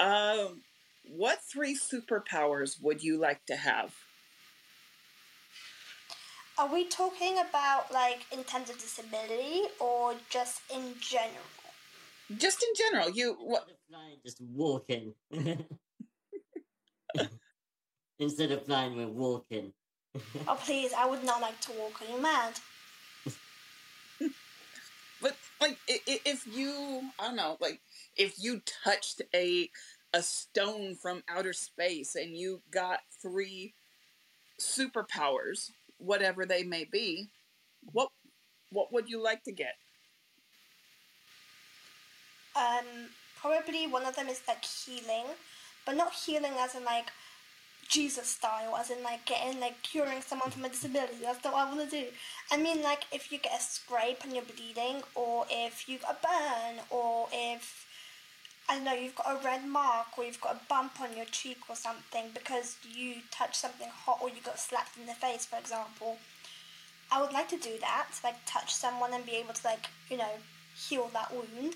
[0.00, 0.62] Um,
[1.10, 3.92] what three superpowers would you like to have?
[6.56, 11.67] Are we talking about like in terms of disability or just in general?
[12.36, 13.68] Just in general, you what?
[13.68, 15.14] Instead of flying, just walking.
[18.18, 19.72] Instead of flying, we're walking.
[20.46, 22.02] Oh please, I would not like to walk.
[22.02, 22.54] Are you mad?
[25.20, 27.80] But like, i- i- if you, I don't know, like
[28.16, 29.70] if you touched a a
[30.14, 33.74] a stone from outer space and you got three
[34.60, 37.28] superpowers, whatever they may be,
[37.92, 38.10] what
[38.70, 39.74] what would you like to get?
[42.58, 43.10] Um,
[43.40, 45.26] probably one of them is like healing,
[45.86, 47.10] but not healing as in like
[47.88, 51.16] Jesus style, as in like getting like curing someone from a disability.
[51.22, 52.06] That's not what I want to do.
[52.50, 56.18] I mean, like if you get a scrape and you're bleeding, or if you got
[56.20, 57.86] a burn, or if
[58.68, 61.24] I don't know, you've got a red mark, or you've got a bump on your
[61.26, 65.46] cheek or something because you touched something hot, or you got slapped in the face,
[65.46, 66.18] for example.
[67.10, 69.86] I would like to do that, to, like touch someone and be able to like
[70.10, 70.34] you know
[70.76, 71.74] heal that wound.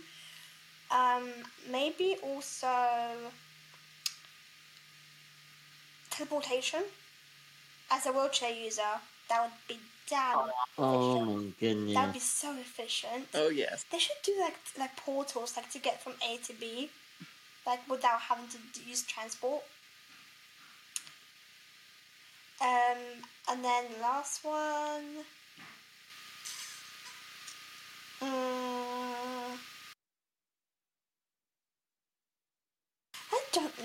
[0.93, 1.32] Um,
[1.70, 2.69] maybe also
[6.10, 6.82] teleportation.
[7.90, 9.78] As a wheelchair user, that would be
[10.09, 11.89] damn Oh efficient.
[11.89, 13.28] my That would be so efficient.
[13.35, 13.85] Oh yes.
[13.90, 16.90] They should do like like portals, like to get from A to B,
[17.66, 19.62] like without having to use transport.
[22.60, 22.98] Um,
[23.51, 25.24] and then last one.
[28.20, 28.71] Mm,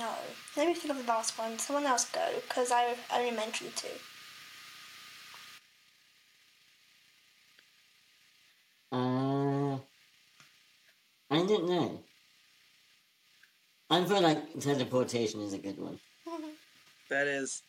[0.01, 0.15] I.
[0.55, 1.57] Let me think of the last one.
[1.59, 3.87] Someone else go, because I only mentioned two.
[8.91, 9.75] Uh,
[11.29, 11.99] I don't know.
[13.89, 15.99] I feel like teleportation is a good one.
[17.09, 17.63] That is.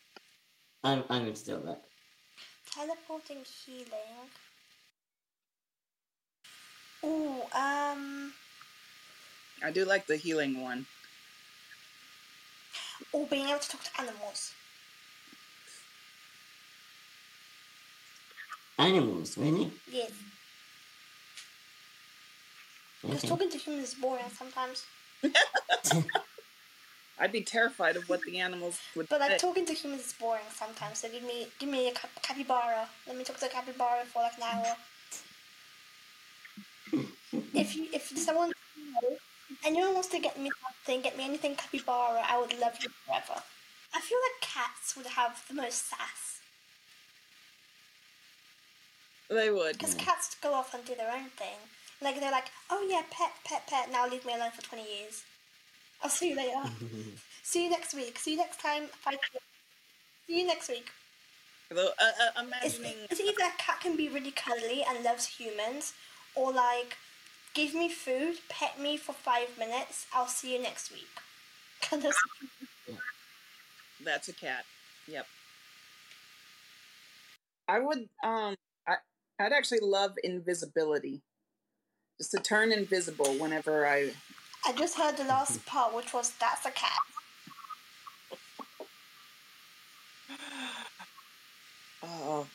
[0.83, 1.81] I, I would steal that.
[2.73, 4.27] Teleporting healing.
[7.05, 8.33] Ooh, um,
[9.63, 10.85] I do like the healing one.
[13.11, 14.53] Or being able to talk to animals.
[18.77, 19.71] Animals, really?
[19.91, 20.11] Yes,
[23.01, 23.29] because Okay.
[23.29, 24.85] talking to humans is boring sometimes.
[27.19, 29.37] I'd be terrified of what the animals would But like say.
[29.37, 30.99] talking to humans is boring sometimes.
[30.99, 32.87] So give me, give me a capybara.
[33.07, 34.75] Let me talk to a capybara for like an hour.
[37.55, 38.51] if you, if someone,
[39.03, 39.19] if
[39.65, 43.41] anyone wants to get me something, get me anything capybara, I would love you forever.
[43.93, 46.39] I feel like cats would have the most sass.
[49.29, 49.73] They would.
[49.73, 51.57] Because cats go off and do their own thing.
[52.01, 53.91] Like they're like, oh yeah, pet, pet, pet.
[53.91, 55.23] Now leave me alone for twenty years.
[56.01, 56.63] I'll see you later.
[57.43, 58.17] see you next week.
[58.17, 58.83] See you next time.
[59.01, 59.19] Five.
[60.27, 60.89] See you next week.
[61.71, 62.97] Although, uh, uh, It's, imagining.
[63.11, 65.93] it's either a cat can be really cuddly and loves humans,
[66.33, 66.97] or like,
[67.59, 70.07] give me food, pet me for five minutes.
[70.13, 71.09] I'll see you next week.
[74.03, 74.63] That's a cat.
[75.07, 75.25] Yep.
[77.67, 78.55] I would um
[78.87, 78.95] I
[79.39, 81.21] I'd actually love invisibility.
[82.17, 84.11] Just to turn invisible whenever I
[84.65, 86.99] I just heard the last part, which was that's a cat.
[92.03, 92.47] oh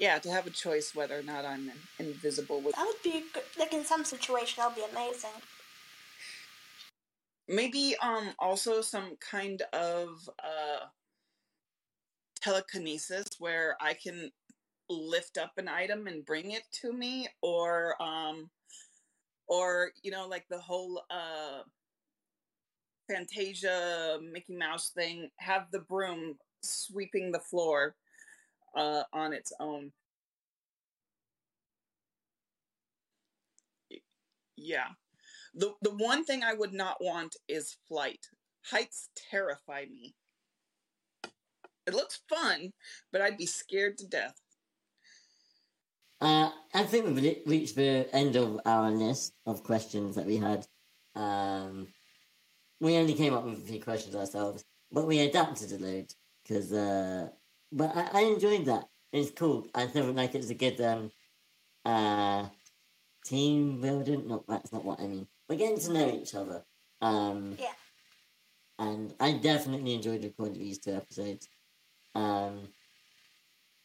[0.00, 3.42] Yeah, to have a choice whether or not I'm invisible would That would be good.
[3.58, 5.30] Like in some situation, that would be amazing.
[7.48, 10.86] maybe um also some kind of uh
[12.40, 14.30] telekinesis where I can
[14.88, 18.48] lift up an item and bring it to me or um
[19.48, 21.62] or you know like the whole uh
[23.08, 27.96] Fantasia Mickey Mouse thing have the broom sweeping the floor
[28.76, 29.92] uh on its own
[34.56, 34.88] yeah
[35.54, 38.26] the the one thing I would not want is flight.
[38.70, 40.14] Heights terrify me.
[41.86, 42.72] It looks fun,
[43.10, 44.40] but I'd be scared to death.
[46.20, 50.66] Uh, I think we've reached the end of our list of questions that we had.
[51.14, 51.88] Um,
[52.78, 56.72] we only came up with a few questions ourselves, but we adapted a load because.
[56.72, 57.28] Uh,
[57.72, 58.88] but I, I enjoyed that.
[59.12, 59.66] It's cool.
[59.74, 61.10] I feel like it's a good um,
[61.84, 62.46] uh,
[63.24, 64.28] team building.
[64.28, 65.26] No, that's not what I mean.
[65.48, 66.64] We're getting to know each other.
[67.00, 67.72] Um, Yeah.
[68.78, 71.48] And I definitely enjoyed recording these two episodes.
[72.14, 72.68] Um,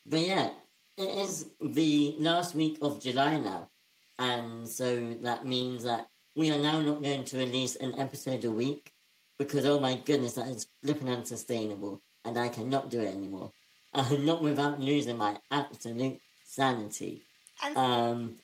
[0.06, 0.50] but yeah,
[0.98, 3.70] it is the last week of July now,
[4.18, 8.52] and so that means that we are now not going to release an episode a
[8.52, 8.94] week
[9.38, 13.52] because oh my goodness, that is flipping unsustainable, and I cannot do it anymore.
[13.96, 17.22] Uh, not without losing my absolute sanity.
[17.64, 18.36] And Um,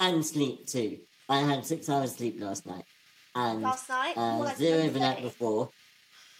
[0.00, 0.98] and sleep too.
[1.28, 2.84] I had six hours sleep last night,
[3.34, 5.70] and last night, uh, zero the night before,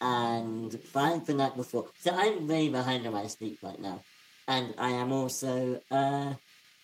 [0.00, 1.90] and five the night before.
[1.98, 4.02] So I'm way behind on my sleep right now,
[4.46, 6.34] and I am also uh,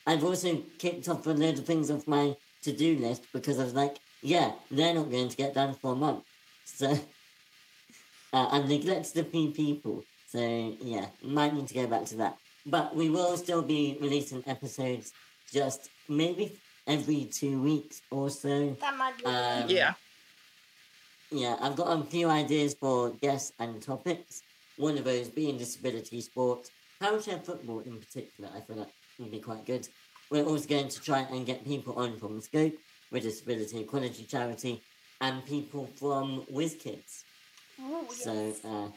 [0.07, 3.65] I've also kicked off a load of things off my to do list because I
[3.65, 6.25] was like, yeah, they're not going to get done for a month.
[6.65, 6.91] So,
[8.33, 10.03] uh, I've neglected a few people.
[10.31, 12.37] So, yeah, might need to go back to that.
[12.65, 15.13] But we will still be releasing episodes
[15.53, 18.77] just maybe every two weeks or so.
[18.81, 19.25] That might be.
[19.25, 19.95] Um, Yeah.
[21.33, 24.43] Yeah, I've got a few ideas for guests and topics.
[24.77, 26.71] One of those being disability sport.
[27.01, 29.89] Wheelchair football in particular, I feel like would be quite good.
[30.31, 32.75] We're also going to try and get people on from Scope,
[33.11, 34.83] with Disability Equality Charity,
[35.21, 37.25] and people from Whizz-Kidz.
[37.83, 38.89] Ooh, So, uh,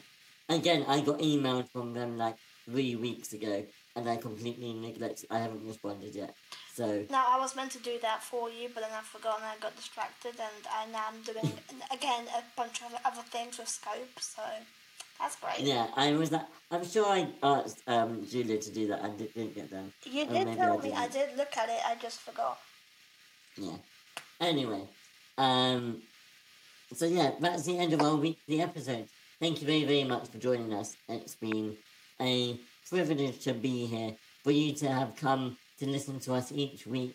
[0.48, 3.64] again, I got emailed from them like three weeks ago,
[3.96, 5.26] and I completely neglected.
[5.30, 6.34] I haven't responded yet.
[6.74, 9.46] So, Now I was meant to do that for you, but then I forgot and
[9.46, 11.52] I got distracted, and I now I'm doing
[11.92, 14.18] again a bunch of other things with scope.
[14.20, 14.42] So
[15.20, 15.60] that's great.
[15.60, 19.32] yeah, I was like, I'm sure I asked um, Julia to do that and it
[19.34, 19.92] didn't get done.
[20.04, 20.92] You did tell I me.
[20.92, 21.80] I did look at it.
[21.86, 22.58] I just forgot.
[23.56, 23.76] Yeah.
[24.40, 24.82] Anyway,
[25.38, 26.02] um,
[26.92, 29.06] so yeah, that's the end of our weekly episode.
[29.44, 30.96] Thank you very, very much for joining us.
[31.06, 31.76] It's been
[32.18, 32.58] a
[32.88, 37.14] privilege to be here, for you to have come to listen to us each week,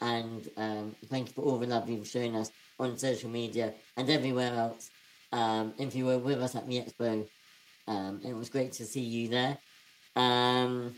[0.00, 4.08] and um, thank you for all the love you've shown us on social media and
[4.08, 4.88] everywhere else.
[5.32, 7.26] Um, if you were with us at the expo,
[7.88, 9.58] um, it was great to see you there.
[10.14, 10.94] Um,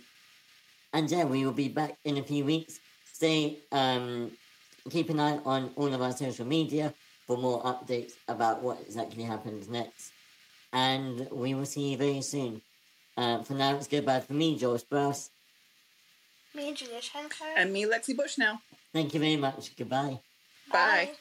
[0.93, 2.81] and yeah, we will be back in a few weeks.
[3.15, 4.31] Stay, um,
[4.90, 6.93] keep an eye on all of our social media
[7.27, 10.12] for more updates about what exactly happens next.
[10.77, 12.61] And we will see you very soon.
[13.16, 15.31] Uh, for now, it's goodbye for me, Joel Sprouse.
[16.55, 17.47] Me and Julia Shenko.
[17.57, 18.61] And me, Lexi Bush now.
[18.93, 19.74] Thank you very much.
[19.74, 20.20] Goodbye.
[20.70, 21.12] Bye.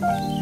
[0.00, 0.40] Bye.